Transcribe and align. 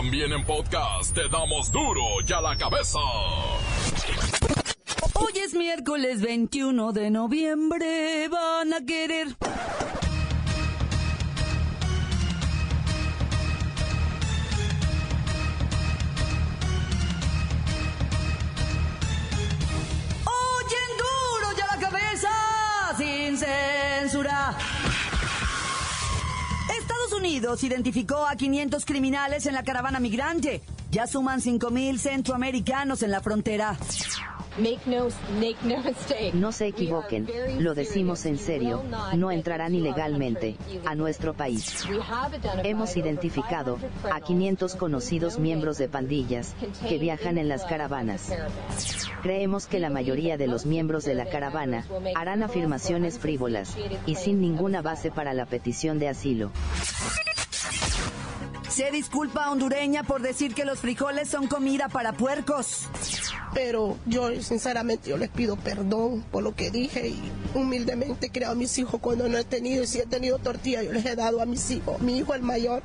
También 0.00 0.32
en 0.32 0.42
podcast 0.46 1.14
te 1.14 1.28
damos 1.28 1.70
duro 1.70 2.00
y 2.26 2.32
a 2.32 2.40
la 2.40 2.56
cabeza. 2.56 2.98
Hoy 5.12 5.32
es 5.44 5.52
miércoles 5.52 6.22
21 6.22 6.92
de 6.92 7.10
noviembre. 7.10 8.26
Van 8.30 8.72
a 8.72 8.86
querer. 8.86 9.36
Unidos 27.20 27.62
identificó 27.64 28.26
a 28.26 28.34
500 28.34 28.86
criminales 28.86 29.44
en 29.44 29.52
la 29.52 29.62
caravana 29.62 30.00
migrante. 30.00 30.62
Ya 30.90 31.06
suman 31.06 31.42
5.000 31.42 31.98
centroamericanos 31.98 33.02
en 33.02 33.10
la 33.10 33.20
frontera. 33.20 33.76
No 36.34 36.52
se 36.52 36.66
equivoquen, 36.66 37.28
lo 37.58 37.74
decimos 37.74 38.26
en 38.26 38.38
serio, 38.38 38.82
no 39.16 39.30
entrarán 39.30 39.74
ilegalmente 39.74 40.56
a 40.84 40.94
nuestro 40.94 41.34
país. 41.34 41.84
Hemos 42.64 42.96
identificado 42.96 43.78
a 44.12 44.20
500 44.20 44.76
conocidos 44.76 45.38
miembros 45.38 45.78
de 45.78 45.88
pandillas 45.88 46.54
que 46.88 46.98
viajan 46.98 47.38
en 47.38 47.48
las 47.48 47.64
caravanas. 47.64 48.32
Creemos 49.22 49.66
que 49.66 49.78
la 49.78 49.90
mayoría 49.90 50.36
de 50.36 50.46
los 50.46 50.66
miembros 50.66 51.04
de 51.04 51.14
la 51.14 51.26
caravana 51.26 51.86
harán 52.14 52.42
afirmaciones 52.42 53.18
frívolas 53.18 53.76
y 54.06 54.16
sin 54.16 54.40
ninguna 54.40 54.82
base 54.82 55.10
para 55.10 55.34
la 55.34 55.46
petición 55.46 55.98
de 55.98 56.08
asilo. 56.08 56.50
Se 58.68 58.90
disculpa 58.92 59.50
hondureña 59.50 60.04
por 60.04 60.22
decir 60.22 60.54
que 60.54 60.64
los 60.64 60.78
frijoles 60.78 61.28
son 61.28 61.48
comida 61.48 61.88
para 61.88 62.12
puercos. 62.12 62.88
Pero 63.54 63.96
yo 64.06 64.30
sinceramente 64.40 65.10
yo 65.10 65.16
les 65.16 65.28
pido 65.28 65.56
perdón 65.56 66.24
por 66.30 66.42
lo 66.42 66.54
que 66.54 66.70
dije 66.70 67.08
y 67.08 67.20
humildemente 67.54 68.26
he 68.26 68.30
creado 68.30 68.52
a 68.52 68.56
mis 68.56 68.78
hijos 68.78 69.00
cuando 69.00 69.28
no 69.28 69.38
he 69.38 69.44
tenido 69.44 69.82
y 69.82 69.86
si 69.86 69.98
he 69.98 70.06
tenido 70.06 70.38
tortilla 70.38 70.82
yo 70.82 70.92
les 70.92 71.04
he 71.04 71.16
dado 71.16 71.40
a 71.40 71.46
mis 71.46 71.70
hijos. 71.70 72.00
Mi 72.00 72.18
hijo 72.18 72.34
el 72.34 72.42
mayor 72.42 72.82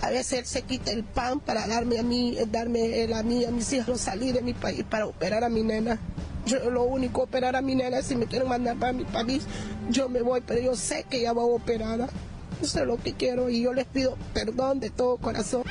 a 0.00 0.10
veces 0.10 0.38
él 0.38 0.46
se 0.46 0.62
quita 0.62 0.92
el 0.92 1.02
pan 1.02 1.40
para 1.40 1.66
darme 1.66 1.98
a 1.98 2.04
mí, 2.04 2.38
darme 2.50 3.02
él 3.02 3.12
a 3.12 3.24
mí, 3.24 3.44
a 3.44 3.50
mis 3.50 3.72
hijos 3.72 4.00
salir 4.00 4.34
de 4.34 4.42
mi 4.42 4.54
país 4.54 4.84
para 4.88 5.06
operar 5.06 5.42
a 5.42 5.48
mi 5.48 5.62
nena. 5.62 5.98
Yo 6.46 6.70
lo 6.70 6.84
único 6.84 7.22
operar 7.22 7.56
a 7.56 7.62
mi 7.62 7.74
nena 7.74 8.00
si 8.02 8.14
me 8.14 8.26
quieren 8.26 8.48
mandar 8.48 8.76
para 8.76 8.92
mi 8.92 9.04
país 9.04 9.42
yo 9.90 10.08
me 10.08 10.22
voy, 10.22 10.42
pero 10.46 10.60
yo 10.60 10.76
sé 10.76 11.04
que 11.08 11.20
ella 11.20 11.32
va 11.32 11.42
operada. 11.42 12.08
Eso 12.60 12.80
es 12.80 12.86
lo 12.86 12.96
que 12.96 13.14
quiero 13.14 13.48
y 13.48 13.62
yo 13.62 13.72
les 13.72 13.86
pido 13.86 14.16
perdón 14.34 14.80
de 14.80 14.90
todo 14.90 15.16
corazón. 15.16 15.62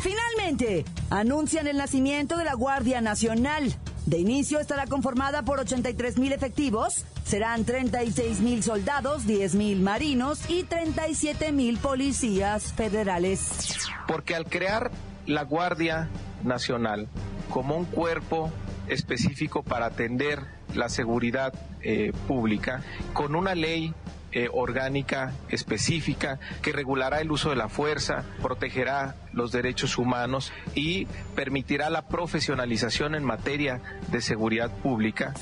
Finalmente, 0.00 0.84
anuncian 1.10 1.66
el 1.66 1.76
nacimiento 1.76 2.38
de 2.38 2.44
la 2.44 2.54
Guardia 2.54 3.02
Nacional. 3.02 3.74
De 4.06 4.18
inicio 4.18 4.58
estará 4.58 4.86
conformada 4.86 5.42
por 5.42 5.60
83 5.60 6.16
mil 6.18 6.32
efectivos, 6.32 7.04
serán 7.24 7.64
36 7.64 8.40
mil 8.40 8.62
soldados, 8.62 9.26
10 9.26 9.54
mil 9.56 9.80
marinos 9.80 10.48
y 10.48 10.62
37 10.62 11.52
mil 11.52 11.76
policías 11.78 12.72
federales. 12.72 13.76
Porque 14.08 14.34
al 14.34 14.46
crear 14.46 14.90
la 15.26 15.44
Guardia 15.44 16.08
Nacional 16.42 17.06
como 17.50 17.76
un 17.76 17.84
cuerpo 17.84 18.50
específico 18.88 19.62
para 19.62 19.86
atender 19.86 20.40
la 20.74 20.88
seguridad 20.88 21.52
eh, 21.82 22.12
pública, 22.26 22.82
con 23.12 23.34
una 23.34 23.54
ley 23.54 23.92
eh, 24.32 24.48
orgánica 24.52 25.32
específica 25.48 26.38
que 26.62 26.72
regulará 26.72 27.20
el 27.20 27.30
uso 27.30 27.50
de 27.50 27.56
la 27.56 27.68
fuerza, 27.68 28.24
protegerá 28.42 29.16
los 29.32 29.52
derechos 29.52 29.98
humanos 29.98 30.52
y 30.74 31.06
permitirá 31.34 31.90
la 31.90 32.08
profesionalización 32.08 33.14
en 33.14 33.24
materia 33.24 33.80
de 34.10 34.20
seguridad 34.20 34.70
pública. 34.70 35.34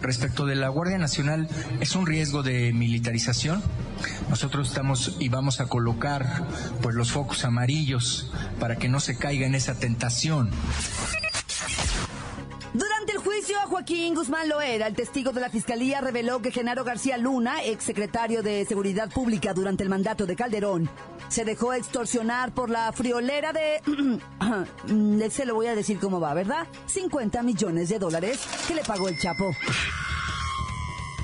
Respecto 0.00 0.46
de 0.46 0.56
la 0.56 0.68
Guardia 0.68 0.98
Nacional, 0.98 1.48
¿es 1.80 1.94
un 1.94 2.06
riesgo 2.06 2.42
de 2.42 2.72
militarización? 2.72 3.62
Nosotros 4.28 4.68
estamos 4.68 5.16
y 5.20 5.28
vamos 5.28 5.60
a 5.60 5.66
colocar 5.66 6.44
pues 6.82 6.94
los 6.96 7.12
focos 7.12 7.44
amarillos 7.44 8.32
para 8.58 8.76
que 8.76 8.88
no 8.88 8.98
se 8.98 9.16
caiga 9.16 9.46
en 9.46 9.54
esa 9.54 9.78
tentación. 9.78 10.50
A 13.60 13.66
Joaquín 13.66 14.14
Guzmán 14.14 14.48
Loera, 14.48 14.86
el 14.86 14.94
testigo 14.94 15.32
de 15.32 15.40
la 15.40 15.50
Fiscalía 15.50 16.00
reveló 16.00 16.40
que 16.40 16.50
Genaro 16.50 16.84
García 16.84 17.18
Luna, 17.18 17.62
ex 17.64 17.84
secretario 17.84 18.42
de 18.42 18.64
Seguridad 18.64 19.10
Pública 19.10 19.52
durante 19.52 19.82
el 19.82 19.88
mandato 19.88 20.26
de 20.26 20.36
Calderón, 20.36 20.88
se 21.28 21.44
dejó 21.44 21.72
extorsionar 21.74 22.52
por 22.52 22.70
la 22.70 22.92
friolera 22.92 23.52
de... 23.52 23.80
se 25.30 25.44
lo 25.44 25.54
voy 25.54 25.66
a 25.66 25.74
decir 25.74 25.98
cómo 25.98 26.20
va, 26.20 26.34
¿verdad? 26.34 26.66
50 26.86 27.42
millones 27.42 27.88
de 27.88 27.98
dólares 27.98 28.40
que 28.66 28.74
le 28.74 28.82
pagó 28.82 29.08
el 29.08 29.18
Chapo. 29.18 29.50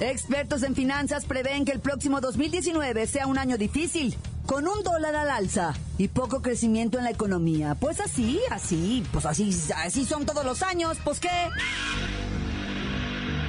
Expertos 0.00 0.62
en 0.62 0.74
finanzas 0.74 1.24
prevén 1.24 1.64
que 1.64 1.72
el 1.72 1.80
próximo 1.80 2.20
2019 2.20 3.06
sea 3.06 3.26
un 3.26 3.38
año 3.38 3.56
difícil, 3.58 4.16
con 4.46 4.66
un 4.66 4.82
dólar 4.82 5.14
al 5.14 5.30
alza 5.30 5.74
y 5.98 6.08
poco 6.08 6.40
crecimiento 6.40 6.98
en 6.98 7.04
la 7.04 7.10
economía. 7.10 7.74
Pues 7.74 8.00
así, 8.00 8.40
así, 8.50 9.04
pues 9.12 9.26
así, 9.26 9.50
así 9.76 10.04
son 10.04 10.24
todos 10.24 10.44
los 10.44 10.62
años, 10.62 10.98
pues 11.04 11.20
qué. 11.20 11.28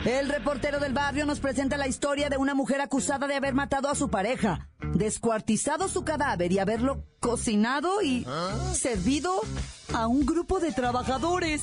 El 0.06 0.30
reportero 0.30 0.80
del 0.80 0.94
barrio 0.94 1.26
nos 1.26 1.40
presenta 1.40 1.76
la 1.76 1.88
historia 1.88 2.30
de 2.30 2.38
una 2.38 2.54
mujer 2.54 2.80
acusada 2.80 3.28
de 3.28 3.36
haber 3.36 3.54
matado 3.54 3.90
a 3.90 3.96
su 3.96 4.10
pareja, 4.10 4.70
descuartizado 4.94 5.90
su 5.90 6.06
cadáver 6.06 6.52
y 6.54 6.60
haberlo 6.60 7.04
cocinado 7.20 8.02
y 8.02 8.26
servido 8.74 9.42
a 9.94 10.08
un 10.08 10.26
grupo 10.26 10.60
de 10.60 10.72
trabajadores. 10.72 11.62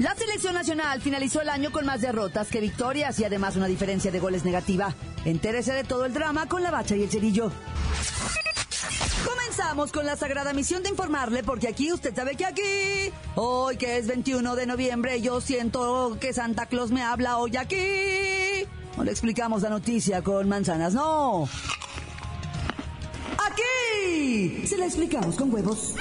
La 0.00 0.16
selección 0.16 0.54
nacional 0.54 1.00
finalizó 1.00 1.40
el 1.40 1.48
año 1.48 1.70
con 1.70 1.86
más 1.86 2.00
derrotas 2.00 2.48
que 2.48 2.60
victorias 2.60 3.20
y 3.20 3.24
además 3.24 3.54
una 3.54 3.66
diferencia 3.66 4.10
de 4.10 4.18
goles 4.18 4.44
negativa. 4.44 4.94
Entérese 5.24 5.72
de 5.72 5.84
todo 5.84 6.04
el 6.04 6.12
drama 6.12 6.46
con 6.46 6.64
la 6.64 6.72
bacha 6.72 6.96
y 6.96 7.04
el 7.04 7.10
cerillo. 7.10 7.52
Con 9.92 10.04
la 10.04 10.16
sagrada 10.16 10.52
misión 10.52 10.82
de 10.82 10.90
informarle, 10.90 11.42
porque 11.42 11.66
aquí 11.66 11.92
usted 11.92 12.14
sabe 12.14 12.36
que 12.36 12.44
aquí, 12.44 13.12
hoy 13.36 13.78
que 13.78 13.96
es 13.96 14.06
21 14.06 14.54
de 14.54 14.66
noviembre, 14.66 15.20
yo 15.22 15.40
siento 15.40 16.18
que 16.20 16.34
Santa 16.34 16.66
Claus 16.66 16.90
me 16.90 17.02
habla 17.02 17.38
hoy 17.38 17.56
aquí. 17.56 18.68
No 18.96 19.02
le 19.02 19.10
explicamos 19.10 19.62
la 19.62 19.70
noticia 19.70 20.22
con 20.22 20.46
manzanas, 20.48 20.92
no. 20.92 21.48
Aquí 23.46 24.66
se 24.66 24.76
la 24.76 24.84
explicamos 24.84 25.36
con 25.36 25.52
huevos. 25.52 25.94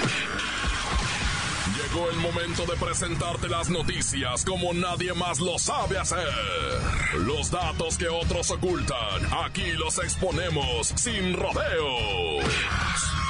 Llegó 1.75 2.09
el 2.09 2.17
momento 2.17 2.65
de 2.65 2.77
presentarte 2.77 3.47
las 3.47 3.69
noticias 3.69 4.43
como 4.43 4.73
nadie 4.73 5.13
más 5.13 5.39
lo 5.39 5.57
sabe 5.57 5.97
hacer. 5.97 6.27
Los 7.19 7.49
datos 7.49 7.97
que 7.97 8.09
otros 8.09 8.51
ocultan, 8.51 9.33
aquí 9.45 9.71
los 9.77 9.97
exponemos 9.99 10.93
sin 10.97 11.33
rodeos. 11.33 13.10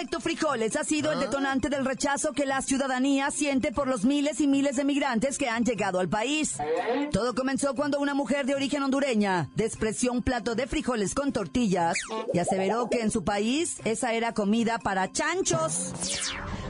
El 0.00 0.04
efecto 0.04 0.20
frijoles 0.20 0.76
ha 0.76 0.84
sido 0.84 1.12
el 1.12 1.20
detonante 1.20 1.68
del 1.68 1.84
rechazo 1.84 2.32
que 2.32 2.46
la 2.46 2.62
ciudadanía 2.62 3.30
siente 3.30 3.70
por 3.70 3.86
los 3.86 4.06
miles 4.06 4.40
y 4.40 4.46
miles 4.46 4.76
de 4.76 4.84
migrantes 4.84 5.36
que 5.36 5.50
han 5.50 5.62
llegado 5.62 6.00
al 6.00 6.08
país. 6.08 6.56
Todo 7.12 7.34
comenzó 7.34 7.74
cuando 7.74 8.00
una 8.00 8.14
mujer 8.14 8.46
de 8.46 8.54
origen 8.54 8.82
hondureña 8.82 9.50
despreció 9.56 10.10
un 10.12 10.22
plato 10.22 10.54
de 10.54 10.66
frijoles 10.66 11.14
con 11.14 11.32
tortillas 11.32 11.98
y 12.32 12.38
aseveró 12.38 12.88
que 12.88 13.02
en 13.02 13.10
su 13.10 13.24
país 13.24 13.76
esa 13.84 14.14
era 14.14 14.32
comida 14.32 14.78
para 14.78 15.12
chanchos. 15.12 15.92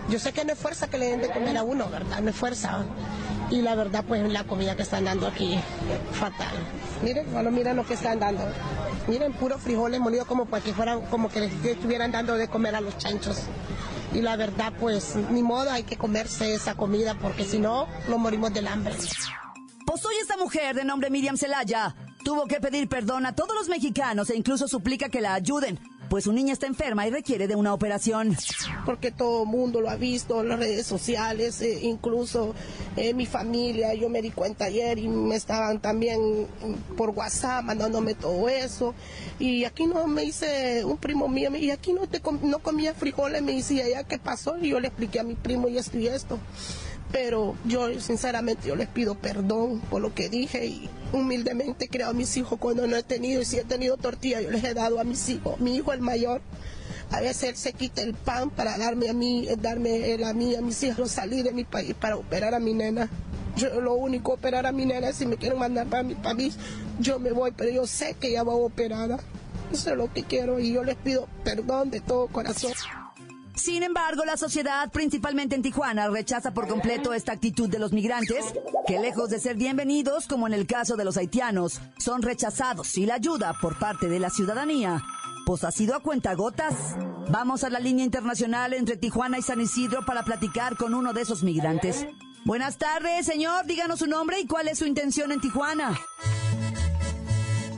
Yo 0.09 0.19
sé 0.19 0.33
que 0.33 0.44
no 0.44 0.53
es 0.53 0.59
fuerza 0.59 0.91
que 0.91 0.99
le 0.99 1.11
den 1.11 1.21
de 1.21 1.31
comer 1.31 1.56
a 1.56 1.62
uno, 1.62 1.88
¿verdad? 1.88 2.23
No 2.23 2.31
es 2.31 2.37
fuerza. 2.37 2.85
Y 3.49 3.62
la 3.62 3.76
verdad, 3.76 4.05
pues 4.09 4.29
la 4.29 4.43
comida 4.43 4.75
que 4.75 4.83
están 4.83 5.05
dando 5.05 5.29
aquí, 5.29 5.56
fatal. 6.15 6.56
Miren, 7.02 7.32
bueno, 7.32 7.50
miren 7.50 7.76
lo 7.76 7.87
que 7.87 7.94
están 7.94 8.20
dando. 8.20 8.43
Miren, 9.08 9.32
puros 9.32 9.61
frijoles 9.62 10.00
molidos 10.00 10.26
como 10.26 10.47
para 10.47 10.62
que 10.62 10.73
fueran, 10.75 11.00
como 11.06 11.29
que 11.29 11.41
les 11.41 11.64
estuvieran 11.64 12.12
dando 12.12 12.35
de 12.37 12.49
comer 12.49 12.75
a 12.75 12.81
los 12.81 12.97
chanchos. 12.99 13.44
Y 14.12 14.20
la 14.23 14.37
verdad, 14.37 14.73
pues, 14.79 15.17
ni 15.31 15.43
modo, 15.43 15.70
hay 15.70 15.85
que 15.85 15.97
comerse 15.97 16.55
esa 16.55 16.75
comida 16.75 17.14
porque 17.14 17.44
si 17.44 17.58
no, 17.58 17.87
nos 18.08 18.19
morimos 18.19 18.52
del 18.52 18.67
hambre. 18.67 18.94
Pues 19.87 20.05
hoy 20.05 20.14
esta 20.20 20.37
mujer 20.37 20.76
de 20.76 20.85
nombre 20.85 21.11
Miriam 21.11 21.37
Celaya 21.37 21.94
tuvo 22.25 22.47
que 22.47 22.61
pedir 22.61 22.88
perdón 22.88 23.26
a 23.26 23.35
todos 23.35 23.55
los 23.55 23.69
mexicanos 23.69 24.31
e 24.31 24.37
incluso 24.37 24.69
suplica 24.69 25.08
que 25.08 25.20
la 25.20 25.35
ayuden. 25.35 25.81
Pues 26.11 26.25
su 26.25 26.33
niña 26.33 26.53
está 26.53 26.67
enferma 26.67 27.07
y 27.07 27.11
requiere 27.11 27.47
de 27.47 27.55
una 27.55 27.73
operación. 27.73 28.37
Porque 28.85 29.12
todo 29.12 29.45
el 29.45 29.49
mundo 29.49 29.81
lo 29.81 29.89
ha 29.89 29.95
visto 29.95 30.41
en 30.41 30.49
las 30.49 30.59
redes 30.59 30.85
sociales, 30.85 31.62
eh, 31.62 31.79
incluso 31.83 32.53
eh, 32.97 33.15
mi 33.15 33.27
familia, 33.27 33.95
yo 33.95 34.09
me 34.09 34.21
di 34.21 34.31
cuenta 34.31 34.65
ayer 34.65 34.99
y 34.99 35.07
me 35.07 35.37
estaban 35.37 35.79
también 35.79 36.49
por 36.97 37.11
WhatsApp 37.11 37.62
mandándome 37.62 38.15
todo 38.15 38.49
eso. 38.49 38.93
Y 39.39 39.65
aquí 39.65 39.87
no 39.87 40.09
me 40.09 40.23
dice 40.23 40.85
un 40.85 40.97
primo 40.97 41.29
mío, 41.29 41.55
y 41.55 41.71
aquí 41.71 41.93
no, 41.93 42.09
te 42.09 42.21
no 42.43 42.59
comía 42.59 42.93
frijoles, 42.93 43.41
me 43.41 43.53
decía, 43.53 43.89
¿ya 43.89 44.03
qué 44.03 44.19
pasó? 44.19 44.59
Y 44.59 44.71
yo 44.71 44.81
le 44.81 44.89
expliqué 44.89 45.21
a 45.21 45.23
mi 45.23 45.35
primo 45.35 45.69
y 45.69 45.79
esto 45.79 45.97
y 45.97 46.09
esto 46.09 46.41
pero 47.12 47.57
yo 47.65 48.01
sinceramente 48.01 48.69
yo 48.69 48.77
les 48.77 48.89
pido 48.89 49.15
perdón 49.15 49.81
por 49.91 50.01
lo 50.01 50.15
que 50.15 50.29
dije 50.29 50.67
y 50.67 50.89
humildemente 51.12 51.89
creo 51.89 52.11
a 52.11 52.12
mis 52.12 52.37
hijos 52.37 52.59
cuando 52.59 52.87
no 52.87 52.97
he 52.97 53.03
tenido 53.03 53.43
y 53.43 53.45
si 53.45 53.59
he 53.59 53.65
tenido 53.65 53.97
tortilla 53.97 54.41
yo 54.41 54.51
les 54.51 54.65
he 54.65 54.75
dado 54.75 55.01
a 55.01 55.05
mis 55.05 55.29
hijos, 55.29 55.59
mi 55.59 55.77
hijo 55.77 55.93
el 55.93 56.01
mayor 56.01 56.41
a 57.11 57.21
veces 57.21 57.51
él 57.51 57.57
se 57.57 57.73
quita 57.73 58.03
el 58.03 58.15
pan 58.15 58.51
para 58.51 58.79
darme 58.79 59.09
a 59.09 59.12
mí, 59.12 59.49
darme 59.61 60.12
él 60.12 60.23
a 60.23 60.33
mí, 60.33 60.55
a 60.55 60.61
mis 60.61 60.81
hijos, 60.85 61.11
salir 61.11 61.45
de 61.45 61.53
mi 61.53 61.65
país 61.65 61.95
para 61.99 62.17
operar 62.17 62.55
a 62.55 62.61
mi 62.61 62.73
nena. 62.73 63.09
Yo 63.57 63.81
lo 63.81 63.95
único 63.95 64.35
operar 64.35 64.65
a 64.65 64.71
mi 64.71 64.87
nena, 64.87 65.12
si 65.12 65.27
me 65.27 65.37
quieren 65.37 65.59
mandar 65.59 65.89
para 65.89 66.05
mi 66.05 66.15
país, 66.15 66.57
yo 67.01 67.19
me 67.19 67.33
voy, 67.33 67.51
pero 67.51 67.71
yo 67.71 67.87
sé 67.87 68.15
que 68.15 68.29
ella 68.29 68.45
va 68.45 68.55
operada. 68.55 69.19
Eso 69.73 69.91
es 69.91 69.97
lo 69.97 70.12
que 70.12 70.23
quiero 70.23 70.61
y 70.61 70.73
yo 70.73 70.85
les 70.85 70.97
pido 70.97 71.29
perdón 71.43 71.91
de 71.91 72.01
todo 72.01 72.29
corazón. 72.29 72.73
Sin 73.61 73.83
embargo, 73.83 74.25
la 74.25 74.39
sociedad, 74.39 74.91
principalmente 74.91 75.55
en 75.55 75.61
Tijuana, 75.61 76.09
rechaza 76.09 76.55
por 76.55 76.67
completo 76.67 77.12
esta 77.12 77.33
actitud 77.33 77.69
de 77.69 77.79
los 77.79 77.93
migrantes, 77.93 78.55
que 78.87 78.99
lejos 78.99 79.29
de 79.29 79.39
ser 79.39 79.57
bienvenidos, 79.57 80.27
como 80.27 80.47
en 80.47 80.55
el 80.55 80.67
caso 80.67 80.97
de 80.97 81.05
los 81.05 81.19
haitianos, 81.19 81.79
son 81.99 82.23
rechazados 82.23 82.97
y 82.97 83.05
la 83.05 83.17
ayuda 83.17 83.55
por 83.61 83.79
parte 83.79 84.09
de 84.09 84.19
la 84.19 84.31
ciudadanía, 84.31 85.03
pues 85.45 85.62
ha 85.65 85.73
sido 85.73 85.95
a 85.95 86.01
cuentagotas. 86.01 86.97
Vamos 87.29 87.62
a 87.62 87.69
la 87.69 87.81
línea 87.81 88.07
internacional 88.07 88.73
entre 88.73 88.97
Tijuana 88.97 89.37
y 89.39 89.43
San 89.43 89.61
Isidro 89.61 90.07
para 90.07 90.25
platicar 90.25 90.79
con 90.79 90.95
uno 90.95 91.12
de 91.12 91.21
esos 91.21 91.43
migrantes. 91.43 92.07
Buenas 92.47 92.79
tardes, 92.79 93.27
señor. 93.27 93.67
Díganos 93.67 93.99
su 93.99 94.07
nombre 94.07 94.41
y 94.41 94.47
cuál 94.47 94.69
es 94.69 94.79
su 94.79 94.87
intención 94.87 95.33
en 95.33 95.41
Tijuana. 95.43 96.01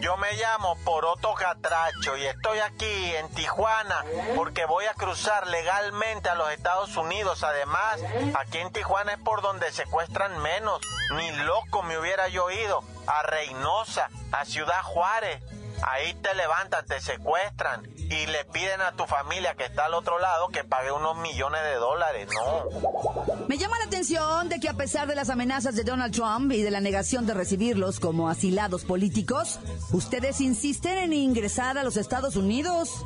Yo 0.02 0.16
me 0.16 0.32
llamo 0.32 0.76
Poroto 0.84 1.32
Catracho 1.34 2.16
y 2.16 2.26
estoy 2.26 2.58
aquí 2.58 3.14
en 3.14 3.28
Tijuana 3.28 4.04
porque 4.34 4.64
voy 4.64 4.84
a 4.86 4.94
cruzar 4.94 5.46
legalmente 5.46 6.28
a 6.28 6.34
los 6.34 6.50
Estados 6.50 6.96
Unidos. 6.96 7.44
Además, 7.44 8.00
aquí 8.34 8.58
en 8.58 8.72
Tijuana 8.72 9.12
es 9.12 9.20
por 9.20 9.42
donde 9.42 9.70
secuestran 9.70 10.42
menos. 10.42 10.80
Ni 11.14 11.30
loco 11.44 11.84
me 11.84 11.96
hubiera 11.98 12.26
yo 12.26 12.50
ido 12.50 12.82
a 13.06 13.22
Reynosa, 13.22 14.10
a 14.32 14.44
Ciudad 14.44 14.82
Juárez. 14.82 15.40
Ahí 15.82 16.14
te 16.14 16.34
levantan, 16.34 16.86
te 16.86 17.00
secuestran 17.00 17.88
y 17.96 18.26
le 18.26 18.44
piden 18.46 18.80
a 18.80 18.92
tu 18.92 19.04
familia 19.06 19.54
que 19.54 19.64
está 19.64 19.86
al 19.86 19.94
otro 19.94 20.18
lado 20.18 20.48
que 20.48 20.64
pague 20.64 20.92
unos 20.92 21.16
millones 21.18 21.62
de 21.62 21.74
dólares. 21.74 22.28
No. 22.32 23.46
Me 23.48 23.58
llama 23.58 23.78
la 23.78 23.86
atención 23.86 24.48
de 24.48 24.60
que 24.60 24.68
a 24.68 24.74
pesar 24.74 25.08
de 25.08 25.14
las 25.14 25.30
amenazas 25.30 25.74
de 25.74 25.84
Donald 25.84 26.14
Trump 26.14 26.52
y 26.52 26.62
de 26.62 26.70
la 26.70 26.80
negación 26.80 27.26
de 27.26 27.34
recibirlos 27.34 28.00
como 28.00 28.28
asilados 28.28 28.84
políticos, 28.84 29.58
ustedes 29.92 30.40
insisten 30.40 30.98
en 30.98 31.12
ingresar 31.12 31.78
a 31.78 31.82
los 31.82 31.96
Estados 31.96 32.36
Unidos. 32.36 33.04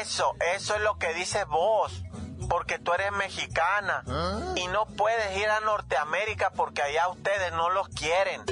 Eso, 0.00 0.34
eso 0.56 0.74
es 0.74 0.80
lo 0.82 0.98
que 0.98 1.14
dices 1.14 1.46
vos 1.46 2.02
porque 2.48 2.78
tú 2.78 2.92
eres 2.92 3.12
mexicana 3.12 4.04
y 4.54 4.66
no 4.68 4.86
puedes 4.86 5.36
ir 5.36 5.48
a 5.48 5.60
Norteamérica 5.60 6.50
porque 6.50 6.82
allá 6.82 7.08
ustedes 7.08 7.52
no 7.52 7.70
los 7.70 7.88
quieren. 7.88 8.42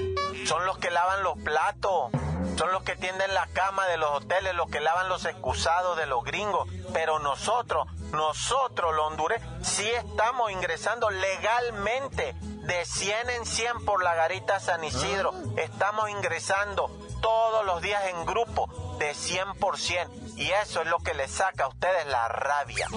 Son 0.47 0.67
los 0.67 0.79
que 0.79 0.91
lavan 0.91 1.23
los 1.23 1.39
platos, 1.39 2.11
son 2.57 2.73
los 2.73 2.83
que 2.83 2.97
tienden 2.97 3.35
la 3.35 3.47
cama 3.49 3.87
de 3.87 3.97
los 3.97 4.11
hoteles, 4.11 4.55
los 4.55 4.69
que 4.71 4.81
lavan 4.81 5.09
los 5.09 5.25
excusados 5.25 5.97
de 5.97 6.07
los 6.07 6.25
gringos. 6.25 6.69
Pero 6.93 7.19
nosotros, 7.19 7.87
nosotros 8.13 8.95
los 8.95 9.07
hondureños, 9.07 9.49
sí 9.63 9.89
estamos 9.89 10.51
ingresando 10.53 11.11
legalmente 11.11 12.35
de 12.41 12.85
100 12.85 13.31
en 13.31 13.47
100 13.47 13.85
por 13.85 14.03
la 14.03 14.15
garita 14.15 14.61
San 14.61 14.85
Isidro. 14.85 15.33
Estamos 15.57 16.11
ingresando 16.11 16.91
todos 17.21 17.65
los 17.65 17.83
días 17.83 18.03
en 18.07 18.25
grupo 18.27 18.97
de 18.99 19.13
100%. 19.13 20.37
Y 20.37 20.51
eso 20.51 20.83
es 20.83 20.89
lo 20.89 20.99
que 20.99 21.15
les 21.15 21.31
saca 21.31 21.65
a 21.65 21.69
ustedes 21.69 22.07
la 22.07 22.29
rabia. 22.29 22.89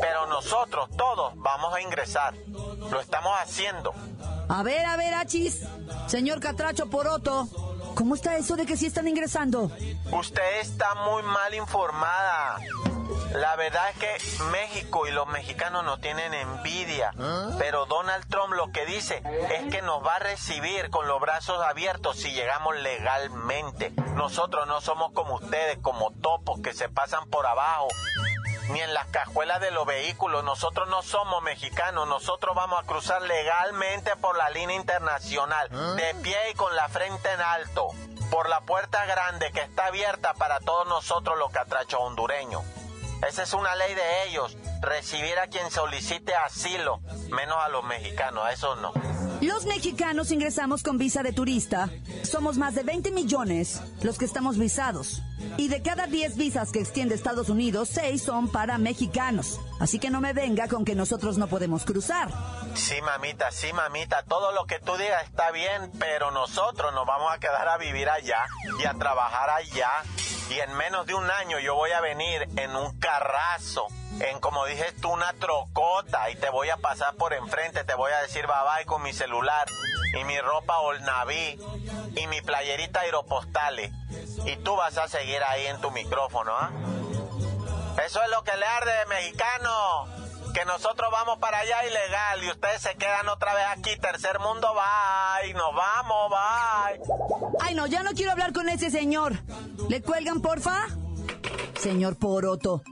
Pero 0.00 0.26
nosotros 0.26 0.88
todos 0.96 1.32
vamos 1.36 1.74
a 1.74 1.80
ingresar. 1.80 2.34
Lo 2.90 3.00
estamos 3.00 3.32
haciendo. 3.40 3.94
A 4.48 4.62
ver, 4.62 4.84
a 4.86 4.96
ver, 4.96 5.14
Achis. 5.14 5.62
Señor 6.06 6.40
Catracho 6.40 6.86
Poroto, 6.90 7.48
¿cómo 7.94 8.14
está 8.14 8.36
eso 8.36 8.56
de 8.56 8.66
que 8.66 8.76
sí 8.76 8.86
están 8.86 9.08
ingresando? 9.08 9.70
Usted 10.10 10.60
está 10.60 10.94
muy 10.94 11.22
mal 11.22 11.54
informada. 11.54 12.58
La 13.34 13.56
verdad 13.56 13.90
es 13.90 13.98
que 13.98 14.44
México 14.52 15.06
y 15.06 15.10
los 15.10 15.26
mexicanos 15.26 15.84
no 15.84 15.98
tienen 15.98 16.32
envidia, 16.32 17.10
¿Ah? 17.18 17.50
pero 17.58 17.84
Donald 17.86 18.26
Trump 18.28 18.54
lo 18.54 18.70
que 18.70 18.86
dice 18.86 19.22
es 19.50 19.72
que 19.72 19.82
nos 19.82 20.04
va 20.04 20.16
a 20.16 20.18
recibir 20.20 20.88
con 20.90 21.08
los 21.08 21.20
brazos 21.20 21.60
abiertos 21.62 22.16
si 22.16 22.32
llegamos 22.32 22.76
legalmente. 22.76 23.92
Nosotros 24.14 24.66
no 24.68 24.80
somos 24.80 25.12
como 25.12 25.34
ustedes, 25.34 25.78
como 25.78 26.12
topos 26.12 26.60
que 26.60 26.72
se 26.72 26.88
pasan 26.88 27.28
por 27.28 27.46
abajo 27.46 27.88
ni 28.70 28.80
en 28.80 28.94
las 28.94 29.06
cajuelas 29.08 29.60
de 29.60 29.70
los 29.70 29.86
vehículos. 29.86 30.44
Nosotros 30.44 30.88
no 30.88 31.02
somos 31.02 31.42
mexicanos, 31.42 32.08
nosotros 32.08 32.54
vamos 32.54 32.82
a 32.82 32.86
cruzar 32.86 33.22
legalmente 33.22 34.16
por 34.16 34.36
la 34.36 34.50
línea 34.50 34.76
internacional, 34.76 35.68
¿Ah? 35.72 35.94
de 35.96 36.14
pie 36.22 36.36
y 36.50 36.54
con 36.54 36.74
la 36.74 36.88
frente 36.88 37.30
en 37.32 37.40
alto, 37.40 37.88
por 38.30 38.48
la 38.48 38.60
puerta 38.62 39.04
grande 39.06 39.52
que 39.52 39.60
está 39.60 39.86
abierta 39.86 40.34
para 40.34 40.60
todos 40.60 40.86
nosotros 40.88 41.38
los 41.38 41.50
catrachos 41.50 42.00
hondureños. 42.00 42.62
Esa 43.26 43.42
es 43.42 43.52
una 43.54 43.74
ley 43.74 43.94
de 43.94 44.24
ellos, 44.28 44.56
recibir 44.82 45.38
a 45.38 45.46
quien 45.46 45.70
solicite 45.70 46.34
asilo, 46.34 47.00
menos 47.30 47.56
a 47.62 47.68
los 47.68 47.84
mexicanos, 47.84 48.44
a 48.44 48.52
eso 48.52 48.76
no. 48.76 48.92
Los 49.40 49.66
mexicanos 49.66 50.30
ingresamos 50.30 50.82
con 50.82 50.98
visa 50.98 51.22
de 51.22 51.32
turista. 51.32 51.90
Somos 52.22 52.56
más 52.56 52.74
de 52.74 52.82
20 52.82 53.10
millones 53.12 53.82
los 54.02 54.18
que 54.18 54.24
estamos 54.24 54.58
visados. 54.58 55.22
Y 55.56 55.68
de 55.68 55.82
cada 55.82 56.06
10 56.06 56.36
visas 56.36 56.72
que 56.72 56.80
extiende 56.80 57.14
Estados 57.14 57.48
Unidos, 57.48 57.88
6 57.92 58.22
son 58.22 58.48
para 58.50 58.78
mexicanos. 58.78 59.60
Así 59.80 59.98
que 59.98 60.10
no 60.10 60.20
me 60.20 60.32
venga 60.32 60.68
con 60.68 60.84
que 60.84 60.94
nosotros 60.94 61.38
no 61.38 61.46
podemos 61.46 61.84
cruzar. 61.84 62.28
Sí, 62.74 63.00
mamita, 63.02 63.50
sí, 63.50 63.72
mamita. 63.72 64.22
Todo 64.24 64.52
lo 64.52 64.66
que 64.66 64.80
tú 64.80 64.96
digas 64.96 65.24
está 65.24 65.50
bien, 65.50 65.92
pero 65.98 66.30
nosotros 66.30 66.92
nos 66.94 67.06
vamos 67.06 67.32
a 67.32 67.38
quedar 67.38 67.68
a 67.68 67.78
vivir 67.78 68.08
allá 68.08 68.44
y 68.80 68.86
a 68.86 68.94
trabajar 68.94 69.50
allá. 69.50 69.90
Y 70.50 70.58
en 70.58 70.76
menos 70.76 71.06
de 71.06 71.14
un 71.14 71.30
año 71.30 71.58
yo 71.58 71.74
voy 71.74 71.92
a 71.92 72.00
venir 72.00 72.48
en 72.56 72.76
un 72.76 72.98
carrazo 72.98 73.86
en 74.20 74.38
como 74.38 74.64
dije 74.66 74.92
tú 75.00 75.10
una 75.10 75.32
trocota 75.34 76.30
y 76.30 76.36
te 76.36 76.48
voy 76.50 76.70
a 76.70 76.76
pasar 76.76 77.14
por 77.16 77.32
enfrente, 77.32 77.84
te 77.84 77.94
voy 77.94 78.12
a 78.12 78.22
decir 78.22 78.46
bye 78.46 78.54
bye 78.76 78.86
con 78.86 79.02
mi 79.02 79.12
celular 79.12 79.66
y 80.18 80.24
mi 80.24 80.38
ropa 80.38 80.78
Olnaví 80.78 81.58
y 82.14 82.26
mi 82.28 82.40
playerita 82.40 83.00
aeropostales 83.00 83.92
y 84.46 84.56
tú 84.56 84.76
vas 84.76 84.96
a 84.98 85.08
seguir 85.08 85.42
ahí 85.42 85.66
en 85.66 85.80
tu 85.80 85.90
micrófono, 85.90 86.52
¿ah? 86.54 86.70
Eso 88.04 88.20
es 88.22 88.30
lo 88.30 88.42
que 88.42 88.56
le 88.56 88.66
arde 88.66 88.90
de 88.90 89.06
mexicano, 89.06 90.06
que 90.52 90.64
nosotros 90.64 91.10
vamos 91.12 91.38
para 91.38 91.58
allá 91.58 91.84
ilegal 91.86 92.42
y 92.44 92.50
ustedes 92.50 92.82
se 92.82 92.94
quedan 92.96 93.28
otra 93.28 93.54
vez 93.54 93.64
aquí, 93.70 93.96
tercer 94.00 94.40
mundo, 94.40 94.68
bye, 94.74 95.52
nos 95.54 95.74
vamos, 95.74 96.30
bye. 96.30 97.00
Ay 97.60 97.74
no, 97.74 97.86
ya 97.86 98.02
no 98.02 98.10
quiero 98.12 98.32
hablar 98.32 98.52
con 98.52 98.68
ese 98.68 98.90
señor. 98.90 99.38
¿Le 99.88 100.02
cuelgan, 100.02 100.40
porfa? 100.40 100.86
Señor 101.80 102.16
Poroto. 102.16 102.82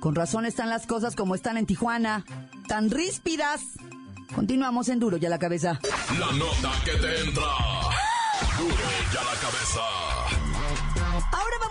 Con 0.00 0.14
razón 0.14 0.44
están 0.46 0.70
las 0.70 0.86
cosas 0.86 1.16
como 1.16 1.34
están 1.34 1.56
en 1.56 1.66
Tijuana, 1.66 2.24
tan 2.68 2.90
ríspidas. 2.90 3.60
Continuamos 4.34 4.88
en 4.88 5.00
Duro 5.00 5.16
ya 5.16 5.28
la 5.28 5.38
cabeza. 5.38 5.80
La 6.18 6.32
nota 6.32 6.72
que 6.84 6.92
te 6.92 7.20
entra. 7.20 7.42
Duro 8.58 8.74
ya 9.12 9.24
la 9.24 9.34
cabeza. 9.40 10.17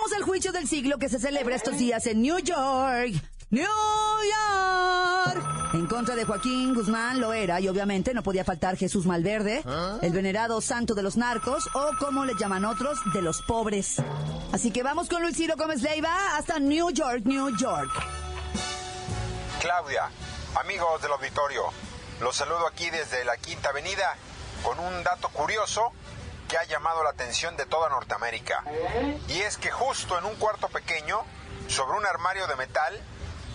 Vamos 0.07 0.21
al 0.21 0.25
juicio 0.25 0.53
del 0.53 0.69
siglo 0.69 0.99
que 0.99 1.09
se 1.09 1.19
celebra 1.19 1.53
estos 1.53 1.77
días 1.77 2.07
en 2.07 2.21
New 2.21 2.39
York. 2.39 3.11
New 3.49 3.65
York. 3.65 5.43
En 5.73 5.85
contra 5.87 6.15
de 6.15 6.23
Joaquín 6.23 6.73
Guzmán 6.73 7.19
lo 7.19 7.33
era 7.33 7.59
y 7.59 7.67
obviamente 7.67 8.13
no 8.13 8.23
podía 8.23 8.45
faltar 8.45 8.77
Jesús 8.77 9.05
Malverde, 9.05 9.63
¿Ah? 9.65 9.97
el 10.01 10.13
venerado 10.13 10.61
santo 10.61 10.95
de 10.95 11.03
los 11.03 11.17
narcos 11.17 11.69
o 11.73 11.89
como 11.99 12.23
le 12.23 12.35
llaman 12.39 12.63
otros, 12.63 12.99
de 13.13 13.21
los 13.21 13.41
pobres. 13.41 14.01
Así 14.53 14.71
que 14.71 14.81
vamos 14.81 15.09
con 15.09 15.21
Luis 15.21 15.35
Ciro 15.35 15.55
Gómez 15.57 15.81
Leiva 15.81 16.37
hasta 16.37 16.57
New 16.57 16.89
York, 16.91 17.23
New 17.25 17.57
York. 17.57 17.91
Claudia, 19.59 20.09
amigos 20.57 21.01
del 21.01 21.11
auditorio, 21.11 21.63
los 22.21 22.33
saludo 22.33 22.65
aquí 22.65 22.89
desde 22.91 23.25
la 23.25 23.35
Quinta 23.35 23.71
Avenida 23.71 24.15
con 24.63 24.79
un 24.79 25.03
dato 25.03 25.27
curioso 25.33 25.91
que 26.47 26.57
ha 26.57 26.63
llamado 26.63 27.03
la 27.03 27.09
atención 27.09 27.57
de 27.57 27.65
toda 27.65 27.89
Norteamérica. 27.89 28.63
Y 29.27 29.41
es 29.41 29.57
que 29.57 29.71
justo 29.71 30.17
en 30.17 30.25
un 30.25 30.35
cuarto 30.35 30.69
pequeño, 30.69 31.23
sobre 31.67 31.97
un 31.97 32.05
armario 32.05 32.47
de 32.47 32.55
metal, 32.55 33.01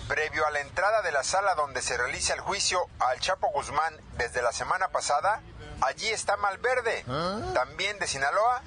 Previo 0.09 0.45
a 0.47 0.51
la 0.51 0.61
entrada 0.61 1.01
de 1.01 1.13
la 1.13 1.23
sala 1.23 1.55
donde 1.55 1.81
se 1.81 1.97
realiza 1.97 2.35
el 2.35 2.41
juicio 2.41 2.87
al 2.99 3.21
Chapo 3.21 3.49
Guzmán 3.49 3.95
desde 4.19 4.43
la 4.43 4.53
semana 4.53 4.89
pasada, 4.89 5.41
allí 5.81 6.09
está 6.09 6.37
Malverde, 6.37 7.05
¿Ah? 7.09 7.41
también 7.55 7.99
de 7.99 8.07
Sinaloa, 8.07 8.63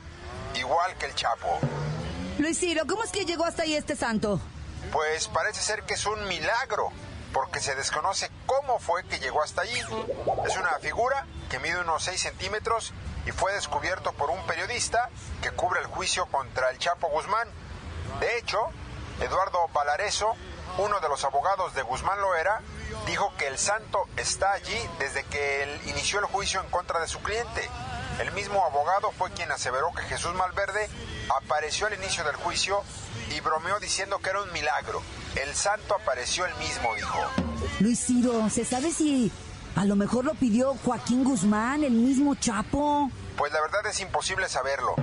igual 0.56 0.98
que 0.98 1.06
el 1.08 1.14
Chapo. 1.14 1.60
Luis 2.40 2.58
Ciro, 2.58 2.84
¿cómo 2.88 3.04
es 3.04 3.12
que 3.12 3.26
llegó 3.26 3.46
hasta 3.46 3.64
ahí 3.64 3.76
este 3.76 3.96
santo? 3.96 4.40
Pues 4.92 5.28
parece 5.28 5.62
ser 5.62 5.84
que 5.84 5.96
es 5.96 6.06
un 6.06 6.26
milagro, 6.28 6.92
porque 7.36 7.60
se 7.60 7.76
desconoce 7.76 8.32
cómo 8.46 8.80
fue 8.80 9.04
que 9.04 9.20
llegó 9.20 9.44
hasta 9.44 9.64
allí. 9.64 9.78
Es 10.46 10.56
una 10.56 10.80
figura 10.80 11.28
que 11.50 11.60
mide 11.60 11.82
unos 11.82 12.02
6 12.06 12.22
centímetros 12.22 12.94
y 13.26 13.34
fue 13.34 13.52
descubierto 13.52 14.14
por 14.14 14.30
un 14.30 14.42
periodista 14.48 15.10
que 15.42 15.52
cubre 15.52 15.82
el 15.82 15.88
juicio 15.88 16.28
contra 16.28 16.70
el 16.70 16.78
Chapo 16.78 17.10
Guzmán. 17.10 17.50
De 18.22 18.38
hecho, 18.38 18.70
Eduardo 19.20 19.68
Valareso, 19.74 20.34
uno 20.78 21.02
de 21.02 21.10
los 21.10 21.26
abogados 21.26 21.74
de 21.76 21.82
Guzmán 21.82 22.22
Loera, 22.22 22.62
dijo 23.06 23.34
que 23.38 23.48
el 23.48 23.58
santo 23.58 24.08
está 24.16 24.54
allí 24.54 24.90
desde 24.98 25.26
que 25.26 25.64
él 25.64 25.82
inició 25.88 26.20
el 26.20 26.26
juicio 26.28 26.62
en 26.62 26.70
contra 26.70 27.02
de 27.02 27.08
su 27.10 27.20
cliente. 27.20 27.70
El 28.20 28.32
mismo 28.32 28.64
abogado 28.64 29.12
fue 29.12 29.30
quien 29.32 29.52
aseveró 29.52 29.92
que 29.92 30.04
Jesús 30.04 30.34
Malverde 30.36 30.90
apareció 31.36 31.88
al 31.88 31.96
inicio 31.96 32.24
del 32.24 32.38
juicio 32.38 32.82
y 33.30 33.42
bromeó 33.42 33.78
diciendo 33.82 34.20
que 34.20 34.30
era 34.30 34.42
un 34.42 34.54
milagro. 34.54 35.02
El 35.36 35.54
santo 35.54 35.96
apareció 35.96 36.46
el 36.46 36.56
mismo, 36.56 36.96
dijo. 36.96 37.20
Luis 37.80 38.06
Ciro, 38.06 38.50
¿se 38.50 38.64
sabe 38.64 38.92
si 38.92 39.32
a 39.76 39.84
lo 39.84 39.96
mejor 39.96 40.24
lo 40.24 40.34
pidió 40.34 40.76
Joaquín 40.86 41.24
Guzmán, 41.24 41.84
el 41.84 41.92
mismo 41.92 42.36
Chapo? 42.36 43.10
Pues 43.36 43.52
la 43.52 43.62
verdad 43.62 43.86
es 43.88 44.00
imposible 44.00 44.48
saberlo. 44.48 44.96